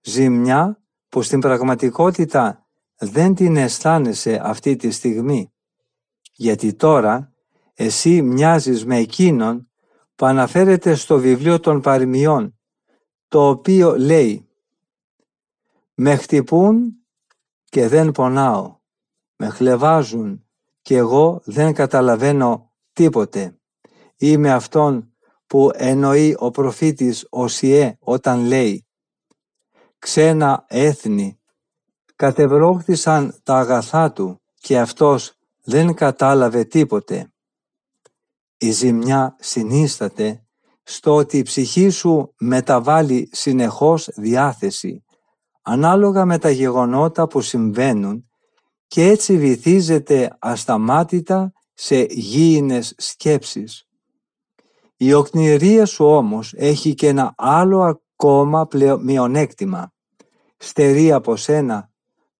Ζημιά 0.01 0.81
που 1.09 1.23
στην 1.23 1.41
πραγματικότητα 1.41 2.66
δεν 2.99 3.35
την 3.35 3.57
αισθάνεσαι 3.57 4.41
αυτή 4.43 4.77
τη 4.77 4.91
στιγμή. 4.91 5.53
Γιατί 6.33 6.75
τώρα 6.75 7.33
εσύ 7.75 8.23
μοιάζεις 8.23 8.85
με 8.85 8.97
εκείνον 8.97 9.71
που 10.15 10.27
αναφέρεται 10.27 10.95
στο 10.95 11.19
βιβλίο 11.19 11.61
των 11.61 11.81
παροιμιών, 11.81 12.59
το 13.29 13.49
οποίο 13.49 13.99
λέει 13.99 14.49
«Με 15.95 16.17
χτυπούν 16.17 16.95
και 17.65 17.89
δεν 17.89 18.11
πονάω, 18.11 18.79
με 19.37 19.49
χλεβάζουν 19.49 20.47
και 20.83 20.97
εγώ 20.97 21.41
δεν 21.45 21.75
καταλαβαίνω 21.75 22.73
τίποτε. 22.93 23.59
Είμαι 24.17 24.53
αυτόν 24.53 25.15
που 25.47 25.71
εννοεί 25.75 26.37
ο 26.39 26.51
προφήτης 26.51 27.27
Οσιέ 27.31 27.97
όταν 28.01 28.45
λέει 28.45 28.87
«Ξένα 29.99 30.65
έθνη 30.69 31.36
κατεβρόχθησαν 32.17 33.41
τα 33.43 33.59
αγαθά 33.59 34.13
του 34.13 34.41
και 34.61 34.79
αυτός 34.79 35.33
δεν 35.65 35.95
κατάλαβε 35.95 36.65
τίποτε». 36.65 37.31
Η 38.59 38.71
ζημιά 38.71 39.37
συνίσταται 39.39 40.47
στο 40.83 41.15
ότι 41.15 41.39
η 41.39 41.43
ψυχή 41.43 41.89
σου 41.89 42.35
μεταβάλλει 42.39 43.29
συνεχώς 43.33 44.09
διάθεση 44.17 45.05
ανάλογα 45.63 46.25
με 46.25 46.39
τα 46.39 46.51
γεγονότα 46.51 47.27
που 47.27 47.41
συμβαίνουν 47.41 48.29
και 48.87 49.03
έτσι 49.09 49.39
βυθίζεται 49.39 50.37
ασταμάτητα 50.39 51.53
σε 51.75 52.07
γήινες 52.11 52.95
σκέψεις. 52.97 53.89
Η 54.97 55.13
οκνηρία 55.13 55.87
σου 55.87 56.05
όμως 56.05 56.55
έχει 56.57 56.95
και 56.95 57.09
ένα 57.09 57.35
άλλο 57.37 57.81
ακόμα 57.83 58.69
μειονέκτημα. 59.01 59.93
Στερεί 60.57 61.13
από 61.13 61.37
σένα 61.37 61.91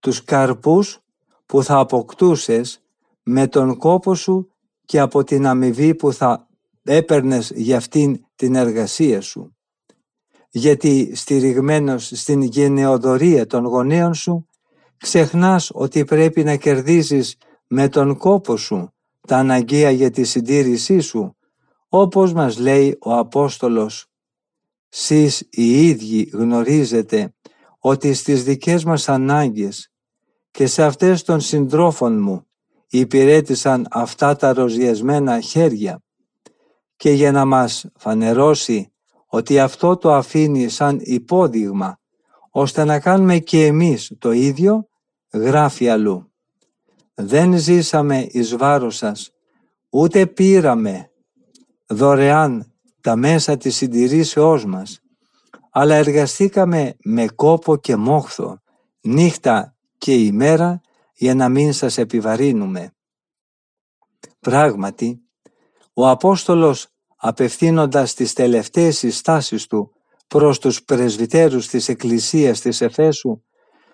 τους 0.07 0.23
καρπούς 0.23 0.99
που 1.45 1.63
θα 1.63 1.77
αποκτούσες 1.79 2.81
με 3.23 3.47
τον 3.47 3.77
κόπο 3.77 4.15
σου 4.15 4.51
και 4.85 4.99
από 4.99 5.23
την 5.23 5.45
αμοιβή 5.47 5.95
που 5.95 6.13
θα 6.13 6.47
έπαιρνες 6.83 7.51
για 7.55 7.77
αυτήν 7.77 8.25
την 8.35 8.55
εργασία 8.55 9.21
σου. 9.21 9.55
Γιατί 10.49 11.15
στηριγμένος 11.15 12.11
στην 12.15 12.41
γενεοδορία 12.41 13.45
των 13.45 13.65
γονέων 13.65 14.13
σου, 14.13 14.47
ξεχνάς 14.97 15.69
ότι 15.73 16.05
πρέπει 16.05 16.43
να 16.43 16.55
κερδίζεις 16.55 17.37
με 17.67 17.89
τον 17.89 18.17
κόπο 18.17 18.57
σου 18.57 18.93
τα 19.27 19.37
αναγκαία 19.37 19.89
για 19.89 20.09
τη 20.09 20.23
συντήρησή 20.23 20.99
σου, 20.99 21.37
όπως 21.89 22.33
μας 22.33 22.59
λέει 22.59 22.97
ο 22.99 23.13
Απόστολος. 23.13 24.07
Σεις 24.89 25.47
οι 25.49 25.87
ίδιοι 25.87 26.29
γνωρίζετε 26.33 27.31
ότι 27.79 28.13
στις 28.13 28.43
δικές 28.43 28.83
μας 28.83 29.09
ανάγκες 29.09 29.91
και 30.57 30.67
σε 30.67 30.83
αυτές 30.83 31.23
των 31.23 31.39
συντρόφων 31.39 32.21
μου 32.21 32.45
υπηρέτησαν 32.89 33.87
αυτά 33.89 34.35
τα 34.35 34.53
ροζιασμένα 34.53 35.39
χέρια 35.39 36.03
και 36.95 37.11
για 37.11 37.31
να 37.31 37.45
μας 37.45 37.85
φανερώσει 37.97 38.93
ότι 39.27 39.59
αυτό 39.59 39.97
το 39.97 40.13
αφήνει 40.13 40.69
σαν 40.69 40.99
υπόδειγμα 41.01 41.99
ώστε 42.49 42.83
να 42.83 42.99
κάνουμε 42.99 43.39
και 43.39 43.65
εμείς 43.65 44.11
το 44.19 44.31
ίδιο 44.31 44.87
γράφει 45.33 45.89
αλλού. 45.89 46.31
Δεν 47.13 47.57
ζήσαμε 47.57 48.27
εις 48.31 48.55
βάρος 48.55 48.95
σας, 48.95 49.31
ούτε 49.89 50.25
πήραμε 50.25 51.11
δωρεάν 51.87 52.73
τα 53.01 53.15
μέσα 53.15 53.57
της 53.57 53.75
συντηρήσεώς 53.75 54.65
μας, 54.65 54.99
αλλά 55.71 55.95
εργαστήκαμε 55.95 56.95
με 57.03 57.27
κόπο 57.35 57.77
και 57.77 57.95
μόχθο, 57.95 58.61
νύχτα 59.01 59.76
και 59.97 60.13
ημέρα 60.13 60.81
για 61.13 61.35
να 61.35 61.49
μην 61.49 61.73
σας 61.73 61.97
επιβαρύνουμε. 61.97 62.91
Πράγματι, 64.39 65.21
ο 65.93 66.09
Απόστολος 66.09 66.87
απευθύνοντας 67.15 68.13
τις 68.13 68.33
τελευταίες 68.33 68.97
συστάσεις 68.97 69.67
του 69.67 69.91
προς 70.27 70.59
τους 70.59 70.83
πρεσβυτέρους 70.83 71.67
της 71.67 71.89
Εκκλησίας 71.89 72.61
της 72.61 72.81
Εφέσου, 72.81 73.43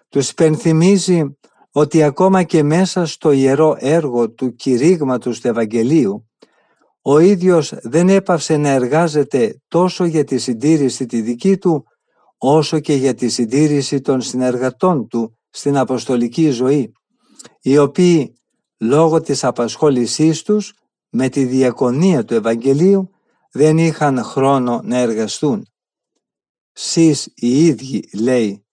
τους 0.09 0.29
υπενθυμίζει 0.29 1.37
ότι 1.71 2.03
ακόμα 2.03 2.43
και 2.43 2.63
μέσα 2.63 3.05
στο 3.05 3.31
ιερό 3.31 3.75
έργο 3.79 4.31
του 4.31 4.55
κηρύγματος 4.55 5.39
του 5.39 5.47
Ευαγγελίου, 5.47 6.29
ο 7.01 7.19
ίδιος 7.19 7.73
δεν 7.81 8.09
έπαυσε 8.09 8.57
να 8.57 8.69
εργάζεται 8.69 9.61
τόσο 9.67 10.05
για 10.05 10.23
τη 10.23 10.37
συντήρηση 10.37 11.05
τη 11.05 11.21
δική 11.21 11.57
του, 11.57 11.85
όσο 12.37 12.79
και 12.79 12.93
για 12.93 13.13
τη 13.13 13.29
συντήρηση 13.29 14.01
των 14.01 14.21
συνεργατών 14.21 15.07
του 15.07 15.37
στην 15.55 15.77
αποστολική 15.77 16.49
ζωή, 16.49 16.93
οι 17.61 17.77
οποίοι 17.77 18.35
λόγω 18.77 19.21
της 19.21 19.43
απασχόλησής 19.43 20.41
τους 20.41 20.73
με 21.09 21.29
τη 21.29 21.45
διακονία 21.45 22.25
του 22.25 22.33
Ευαγγελίου 22.33 23.09
δεν 23.51 23.77
είχαν 23.77 24.23
χρόνο 24.23 24.81
να 24.83 24.97
εργαστούν. 24.97 25.67
Σεις 26.71 27.25
οι 27.35 27.65
ίδιοι, 27.65 28.09
λέει, 28.13 28.65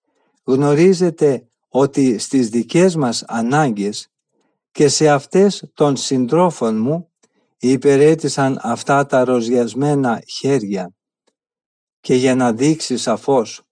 γνωρίζετε 0.44 1.48
ότι 1.68 2.18
στις 2.18 2.48
δικές 2.48 2.96
μας 2.96 3.22
ανάγκες 3.22 4.08
και 4.70 4.88
σε 4.88 5.08
αυτές 5.08 5.70
των 5.74 5.96
συντρόφων 5.96 6.80
μου 6.80 7.10
υπηρέτησαν 7.58 8.58
αυτά 8.62 9.06
τα 9.06 9.24
ροζιασμένα 9.24 10.22
χέρια 10.38 10.94
και 12.00 12.14
για 12.14 12.34
να 12.34 12.52
δείξει 12.52 12.96
σαφώς 12.96 13.62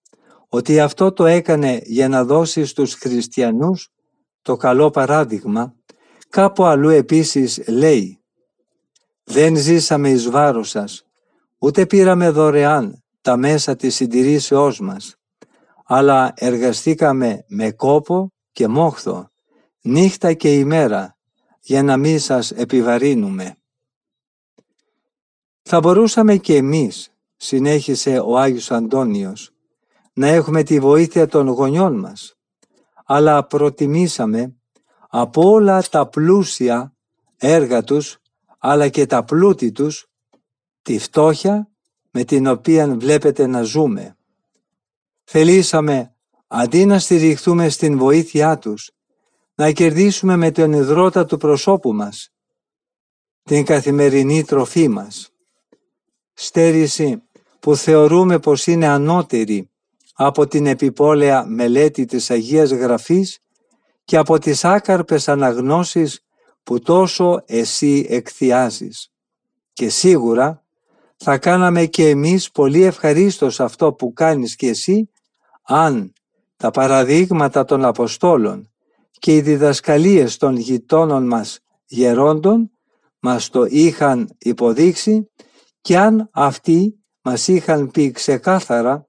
ότι 0.48 0.80
αυτό 0.80 1.12
το 1.12 1.26
έκανε 1.26 1.80
για 1.84 2.08
να 2.08 2.24
δώσει 2.24 2.64
στους 2.64 2.94
χριστιανούς 2.94 3.88
το 4.42 4.56
καλό 4.56 4.90
παράδειγμα, 4.90 5.74
κάπου 6.28 6.64
αλλού 6.64 6.88
επίσης 6.88 7.68
λέει 7.68 8.22
«Δεν 9.24 9.56
ζήσαμε 9.56 10.10
εις 10.10 10.30
βάρος 10.30 10.68
σας, 10.68 11.06
ούτε 11.58 11.86
πήραμε 11.86 12.30
δωρεάν 12.30 13.02
τα 13.20 13.36
μέσα 13.36 13.76
της 13.76 13.94
συντηρήσεώς 13.94 14.80
μας, 14.80 15.16
αλλά 15.84 16.32
εργαστήκαμε 16.36 17.44
με 17.48 17.70
κόπο 17.70 18.32
και 18.52 18.68
μόχθο, 18.68 19.30
νύχτα 19.80 20.32
και 20.32 20.54
ημέρα, 20.54 21.16
για 21.60 21.82
να 21.82 21.96
μην 21.96 22.18
σας 22.18 22.50
επιβαρύνουμε». 22.50 23.56
Θα 25.62 25.80
μπορούσαμε 25.80 26.36
και 26.36 26.56
εμείς, 26.56 27.10
συνέχισε 27.36 28.18
ο 28.18 28.38
Άγιος 28.38 28.70
Αντώνιος, 28.70 29.52
να 30.18 30.26
έχουμε 30.26 30.62
τη 30.62 30.80
βοήθεια 30.80 31.26
των 31.26 31.48
γονιών 31.48 31.98
μας, 31.98 32.36
αλλά 33.04 33.46
προτιμήσαμε 33.46 34.54
από 35.08 35.50
όλα 35.50 35.82
τα 35.82 36.06
πλούσια 36.06 36.94
έργα 37.36 37.82
τους, 37.82 38.18
αλλά 38.58 38.88
και 38.88 39.06
τα 39.06 39.24
πλούτη 39.24 39.72
τους, 39.72 40.06
τη 40.82 40.98
φτώχεια 40.98 41.68
με 42.10 42.24
την 42.24 42.46
οποία 42.46 42.96
βλέπετε 42.96 43.46
να 43.46 43.62
ζούμε. 43.62 44.16
Θελήσαμε, 45.24 46.14
αντί 46.46 46.84
να 46.84 46.98
στηριχθούμε 46.98 47.68
στην 47.68 47.98
βοήθειά 47.98 48.58
τους, 48.58 48.90
να 49.54 49.70
κερδίσουμε 49.70 50.36
με 50.36 50.50
τον 50.50 50.72
υδρότα 50.72 51.24
του 51.24 51.36
προσώπου 51.36 51.92
μας, 51.94 52.32
την 53.42 53.64
καθημερινή 53.64 54.44
τροφή 54.44 54.88
μας. 54.88 55.30
Στέρηση 56.32 57.22
που 57.60 57.76
θεωρούμε 57.76 58.38
πως 58.38 58.66
είναι 58.66 58.86
ανώτερη 58.86 59.67
από 60.20 60.46
την 60.46 60.66
επιπόλαια 60.66 61.44
μελέτη 61.44 62.04
της 62.04 62.30
Αγίας 62.30 62.70
Γραφής 62.70 63.38
και 64.04 64.16
από 64.16 64.38
τις 64.38 64.64
άκαρπες 64.64 65.28
αναγνώσεις 65.28 66.20
που 66.62 66.78
τόσο 66.78 67.42
εσύ 67.46 68.06
εκθιάζεις. 68.08 69.12
Και 69.72 69.88
σίγουρα 69.88 70.64
θα 71.16 71.38
κάναμε 71.38 71.84
και 71.84 72.08
εμείς 72.08 72.50
πολύ 72.50 72.82
ευχαρίστως 72.82 73.60
αυτό 73.60 73.92
που 73.92 74.12
κάνεις 74.12 74.56
και 74.56 74.68
εσύ 74.68 75.10
αν 75.62 76.12
τα 76.56 76.70
παραδείγματα 76.70 77.64
των 77.64 77.84
Αποστόλων 77.84 78.70
και 79.10 79.34
οι 79.34 79.40
διδασκαλίες 79.40 80.36
των 80.36 80.56
γειτόνων 80.56 81.26
μας 81.26 81.60
γερόντων 81.86 82.70
μας 83.20 83.48
το 83.48 83.64
είχαν 83.68 84.36
υποδείξει 84.38 85.30
και 85.80 85.98
αν 85.98 86.28
αυτοί 86.32 86.98
μας 87.22 87.48
είχαν 87.48 87.90
πει 87.90 88.10
ξεκάθαρα 88.10 89.07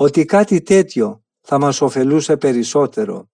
ότι 0.00 0.24
κάτι 0.24 0.62
τέτοιο 0.62 1.24
θα 1.40 1.58
μας 1.58 1.80
ωφελούσε 1.80 2.36
περισσότερο. 2.36 3.28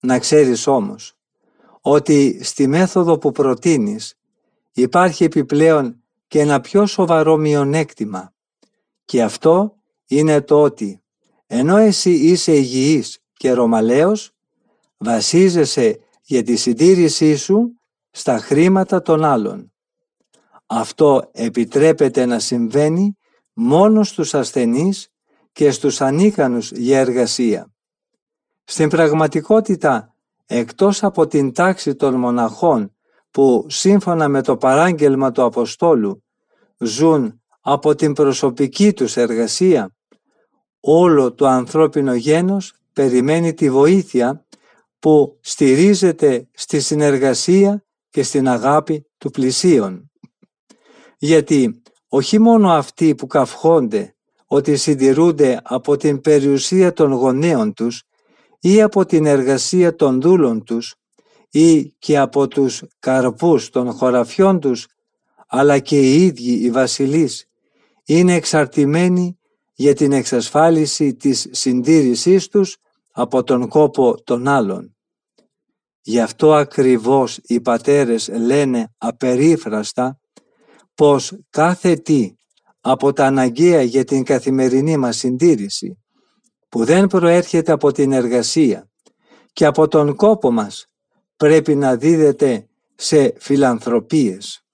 Να 0.00 0.18
ξέρεις 0.18 0.66
όμως 0.66 1.16
ότι 1.80 2.44
στη 2.44 2.66
μέθοδο 2.66 3.18
που 3.18 3.32
προτείνεις 3.32 4.14
υπάρχει 4.72 5.24
επιπλέον 5.24 6.02
και 6.26 6.40
ένα 6.40 6.60
πιο 6.60 6.86
σοβαρό 6.86 7.36
μειονέκτημα 7.36 8.34
και 9.04 9.22
αυτό 9.22 9.76
είναι 10.06 10.40
το 10.40 10.62
ότι 10.62 11.02
ενώ 11.46 11.76
εσύ 11.76 12.10
είσαι 12.10 12.56
υγιής 12.56 13.18
και 13.32 13.52
ρωμαλαίος 13.52 14.30
βασίζεσαι 14.96 16.00
για 16.22 16.42
τη 16.42 16.56
συντήρησή 16.56 17.36
σου 17.36 17.80
στα 18.10 18.38
χρήματα 18.38 19.02
των 19.02 19.24
άλλων. 19.24 19.72
Αυτό 20.66 21.30
επιτρέπεται 21.32 22.26
να 22.26 22.38
συμβαίνει 22.38 23.16
μόνο 23.52 24.02
στους 24.04 24.34
ασθενείς 24.34 25.08
και 25.54 25.70
στους 25.70 26.00
ανίκανους 26.00 26.70
για 26.70 26.98
εργασία. 26.98 27.72
Στην 28.64 28.88
πραγματικότητα, 28.88 30.14
εκτός 30.46 31.02
από 31.02 31.26
την 31.26 31.52
τάξη 31.52 31.94
των 31.94 32.14
μοναχών 32.14 32.94
που 33.30 33.66
σύμφωνα 33.68 34.28
με 34.28 34.42
το 34.42 34.56
παράγγελμα 34.56 35.32
του 35.32 35.42
Αποστόλου 35.42 36.24
ζουν 36.78 37.42
από 37.60 37.94
την 37.94 38.12
προσωπική 38.12 38.92
τους 38.92 39.16
εργασία, 39.16 39.94
όλο 40.80 41.32
το 41.32 41.46
ανθρώπινο 41.46 42.14
γένος 42.14 42.74
περιμένει 42.92 43.54
τη 43.54 43.70
βοήθεια 43.70 44.46
που 44.98 45.38
στηρίζεται 45.40 46.48
στη 46.52 46.80
συνεργασία 46.80 47.84
και 48.10 48.22
στην 48.22 48.48
αγάπη 48.48 49.06
του 49.18 49.30
πλησίον. 49.30 50.10
Γιατί 51.18 51.82
όχι 52.08 52.38
μόνο 52.38 52.72
αυτοί 52.72 53.14
που 53.14 53.26
καυχόνται 53.26 54.14
ότι 54.46 54.76
συντηρούνται 54.76 55.60
από 55.62 55.96
την 55.96 56.20
περιουσία 56.20 56.92
των 56.92 57.12
γονέων 57.12 57.72
τους 57.72 58.02
ή 58.60 58.82
από 58.82 59.04
την 59.04 59.26
εργασία 59.26 59.94
των 59.94 60.20
δούλων 60.20 60.64
τους 60.64 60.94
ή 61.50 61.84
και 61.98 62.18
από 62.18 62.48
τους 62.48 62.82
καρπούς 62.98 63.70
των 63.70 63.92
χωραφιών 63.92 64.60
τους, 64.60 64.86
αλλά 65.48 65.78
και 65.78 66.00
οι 66.00 66.24
ίδιοι 66.24 66.52
οι 66.52 66.70
βασιλείς 66.70 67.46
είναι 68.04 68.34
εξαρτημένοι 68.34 69.38
για 69.74 69.94
την 69.94 70.12
εξασφάλιση 70.12 71.14
της 71.14 71.48
συντήρησής 71.50 72.48
τους 72.48 72.76
από 73.12 73.42
τον 73.42 73.68
κόπο 73.68 74.22
των 74.24 74.48
άλλων. 74.48 74.96
Γι' 76.00 76.20
αυτό 76.20 76.54
ακριβώς 76.54 77.38
οι 77.42 77.60
πατέρες 77.60 78.28
λένε 78.28 78.94
απερίφραστα 78.98 80.18
πως 80.94 81.32
κάθε 81.50 81.94
τι 81.94 82.34
από 82.86 83.12
τα 83.12 83.26
αναγκαία 83.26 83.82
για 83.82 84.04
την 84.04 84.24
καθημερινή 84.24 84.96
μας 84.96 85.16
συντήρηση 85.16 85.98
που 86.68 86.84
δεν 86.84 87.06
προέρχεται 87.06 87.72
από 87.72 87.92
την 87.92 88.12
εργασία 88.12 88.90
και 89.52 89.64
από 89.64 89.88
τον 89.88 90.16
κόπο 90.16 90.50
μας 90.50 90.86
πρέπει 91.36 91.74
να 91.74 91.96
δίδεται 91.96 92.68
σε 92.94 93.34
φιλανθρωπίες. 93.38 94.64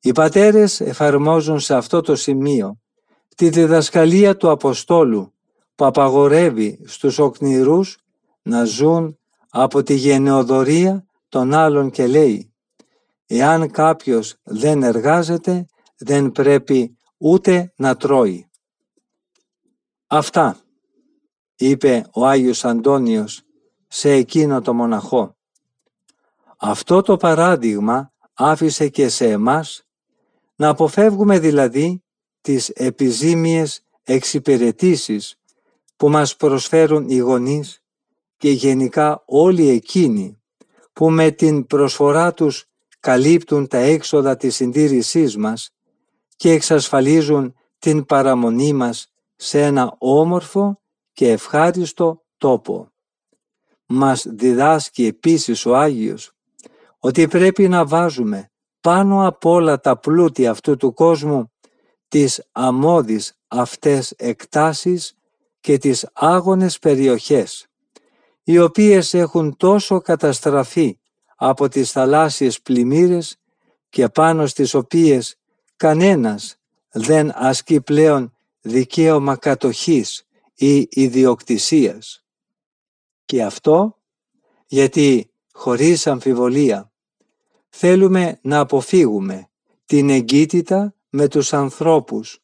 Οι 0.00 0.12
πατέρες 0.12 0.80
εφαρμόζουν 0.80 1.60
σε 1.60 1.74
αυτό 1.74 2.00
το 2.00 2.16
σημείο 2.16 2.80
τη 3.36 3.48
διδασκαλία 3.48 4.36
του 4.36 4.50
Αποστόλου 4.50 5.34
που 5.74 5.84
απαγορεύει 5.84 6.80
στους 6.84 7.18
οκνηρούς 7.18 7.98
να 8.42 8.64
ζουν 8.64 9.18
από 9.50 9.82
τη 9.82 9.94
γενεοδορία 9.94 11.06
των 11.28 11.54
άλλων 11.54 11.90
και 11.90 12.06
λέει 12.06 12.54
«Εάν 13.26 13.70
κάποιος 13.70 14.34
δεν 14.42 14.82
εργάζεται, 14.82 15.66
δεν 15.96 16.32
πρέπει 16.32 16.96
ούτε 17.16 17.72
να 17.76 17.96
τρώει». 17.96 18.50
Αυτά, 20.06 20.60
είπε 21.56 22.06
ο 22.12 22.26
Άγιος 22.26 22.64
Αντώνιος 22.64 23.42
σε 23.88 24.10
εκείνο 24.10 24.60
το 24.60 24.74
μοναχό. 24.74 25.36
Αυτό 26.56 27.02
το 27.02 27.16
παράδειγμα 27.16 28.12
άφησε 28.34 28.88
και 28.88 29.08
σε 29.08 29.30
εμάς 29.30 29.86
να 30.56 30.68
αποφεύγουμε 30.68 31.38
δηλαδή 31.38 32.04
τις 32.40 32.68
επιζήμιες 32.68 33.84
εξυπηρετήσεις 34.02 35.40
που 35.96 36.08
μας 36.08 36.36
προσφέρουν 36.36 37.08
οι 37.08 37.16
γονείς 37.16 37.82
και 38.36 38.50
γενικά 38.50 39.22
όλοι 39.26 39.68
εκείνοι 39.68 40.42
που 40.92 41.10
με 41.10 41.30
την 41.30 41.66
προσφορά 41.66 42.34
τους 42.34 42.64
καλύπτουν 43.00 43.66
τα 43.66 43.78
έξοδα 43.78 44.36
της 44.36 44.54
συντήρησής 44.54 45.36
μας 45.36 45.75
και 46.36 46.50
εξασφαλίζουν 46.50 47.54
την 47.78 48.04
παραμονή 48.04 48.72
μας 48.72 49.12
σε 49.36 49.62
ένα 49.62 49.94
όμορφο 49.98 50.80
και 51.12 51.30
ευχάριστο 51.30 52.24
τόπο. 52.38 52.90
Μας 53.86 54.26
διδάσκει 54.28 55.06
επίσης 55.06 55.66
ο 55.66 55.76
Άγιος 55.76 56.32
ότι 56.98 57.28
πρέπει 57.28 57.68
να 57.68 57.86
βάζουμε 57.86 58.50
πάνω 58.80 59.26
από 59.26 59.50
όλα 59.50 59.80
τα 59.80 59.98
πλούτη 59.98 60.46
αυτού 60.46 60.76
του 60.76 60.92
κόσμου 60.92 61.52
τις 62.08 62.48
αμμώδεις 62.52 63.38
αυτές 63.48 64.10
εκτάσεις 64.16 65.16
και 65.60 65.78
τις 65.78 66.08
άγονες 66.12 66.78
περιοχές, 66.78 67.66
οι 68.42 68.58
οποίες 68.58 69.14
έχουν 69.14 69.56
τόσο 69.56 70.00
καταστραφεί 70.00 70.98
από 71.36 71.68
τις 71.68 71.90
θαλάσσιες 71.90 72.62
πλημμύρες 72.62 73.36
και 73.88 74.08
πάνω 74.08 74.46
στις 74.46 74.74
οποίες 74.74 75.36
κανένας 75.76 76.56
δεν 76.92 77.30
ασκεί 77.34 77.80
πλέον 77.80 78.36
δικαίωμα 78.60 79.36
κατοχής 79.36 80.26
ή 80.54 80.88
ιδιοκτησίας. 80.90 82.24
Και 83.24 83.44
αυτό 83.44 84.00
γιατί 84.66 85.30
χωρίς 85.52 86.06
αμφιβολία 86.06 86.92
θέλουμε 87.68 88.38
να 88.42 88.58
αποφύγουμε 88.58 89.50
την 89.84 90.10
εγκύτητα 90.10 90.94
με 91.08 91.28
τους 91.28 91.52
ανθρώπους 91.52 92.40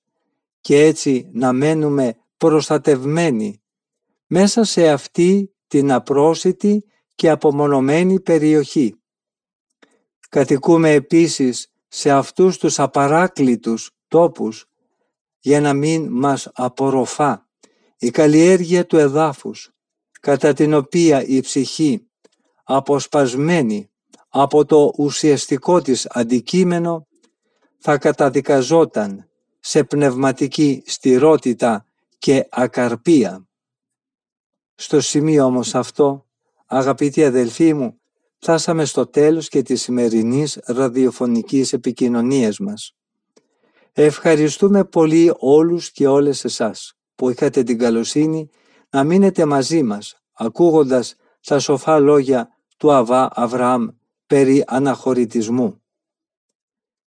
και 0.61 0.85
έτσι 0.85 1.29
να 1.33 1.53
μένουμε 1.53 2.17
προστατευμένοι 2.37 3.63
μέσα 4.27 4.65
σε 4.65 4.89
αυτή 4.89 5.55
την 5.67 5.93
απρόσιτη 5.93 6.85
και 7.15 7.31
απομονωμένη 7.31 8.21
περιοχή. 8.21 8.95
Κατοικούμε 10.29 10.91
επίσης 10.91 11.72
σε 11.95 12.11
αυτούς 12.11 12.59
τους 12.59 12.79
απαράκλητους 12.79 13.91
τόπους 14.09 14.67
για 15.41 15.61
να 15.61 15.73
μην 15.73 16.09
μας 16.11 16.49
απορροφά 16.55 17.49
η 17.99 18.11
καλλιέργεια 18.11 18.87
του 18.87 18.97
εδάφους 18.97 19.71
κατά 20.21 20.53
την 20.53 20.75
οποία 20.75 21.25
η 21.25 21.41
ψυχή 21.41 22.07
αποσπασμένη 22.65 23.91
από 24.29 24.65
το 24.65 24.93
ουσιαστικό 24.97 25.83
της 25.83 26.07
αντικείμενο 26.11 27.07
θα 27.79 27.99
καταδικαζόταν 27.99 29.29
σε 29.61 29.85
πνευματική 29.85 30.83
στηρότητα 30.87 31.87
και 32.19 32.47
ακαρπία. 32.51 33.49
Στο 34.75 35.01
σημείο 35.01 35.45
όμως 35.45 35.75
αυτό, 35.75 36.27
αγαπητοί 36.67 37.25
αδελφοί 37.25 37.75
μου, 37.75 38.01
φτάσαμε 38.45 38.85
στο 38.85 39.07
τέλος 39.07 39.49
και 39.49 39.63
της 39.63 39.83
σημερινής 39.83 40.59
ραδιοφωνικής 40.65 41.73
επικοινωνίας 41.73 42.59
μας. 42.59 42.97
Ευχαριστούμε 43.93 44.85
πολύ 44.85 45.35
όλους 45.39 45.91
και 45.91 46.07
όλες 46.07 46.45
εσάς 46.45 46.93
που 47.15 47.31
είχατε 47.31 47.63
την 47.63 47.79
καλοσύνη 47.79 48.49
να 48.91 49.05
μείνετε 49.05 49.45
μαζί 49.45 49.83
μας 49.83 50.23
ακούγοντας 50.33 51.15
τα 51.41 51.59
σοφά 51.59 51.99
λόγια 51.99 52.49
του 52.77 52.93
Αβά 52.93 53.31
Αβραάμ 53.35 53.87
περί 54.27 54.65
αναχωρητισμού. 54.67 55.83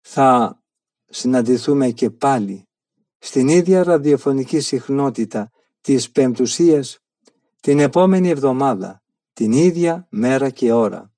Θα 0.01 0.61
συναντηθούμε 1.05 1.89
και 1.89 2.09
πάλι 2.09 2.67
στην 3.17 3.47
ίδια 3.47 3.83
ραδιοφωνική 3.83 4.59
συχνότητα 4.59 5.51
της 5.81 6.11
Πεμπτουσίας 6.11 6.99
την 7.61 7.79
επόμενη 7.79 8.29
εβδομάδα, 8.29 9.01
την 9.33 9.51
ίδια 9.51 10.07
μέρα 10.09 10.49
και 10.49 10.71
ώρα. 10.71 11.11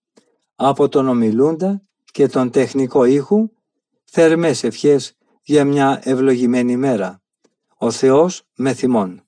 Από 0.62 0.90
τον 0.90 1.08
ομιλούντα 1.08 1.82
και 2.12 2.28
τον 2.28 2.52
τεχνικό 2.52 3.06
ήχου, 3.06 3.50
θερμές 4.04 4.64
ευχές 4.64 5.18
για 5.44 5.66
μια 5.66 6.00
ευλογημένη 6.04 6.78
μέρα. 6.78 7.22
Ο 7.78 7.92
Θεός 7.92 8.44
με 8.56 8.74
θυμών. 8.74 9.24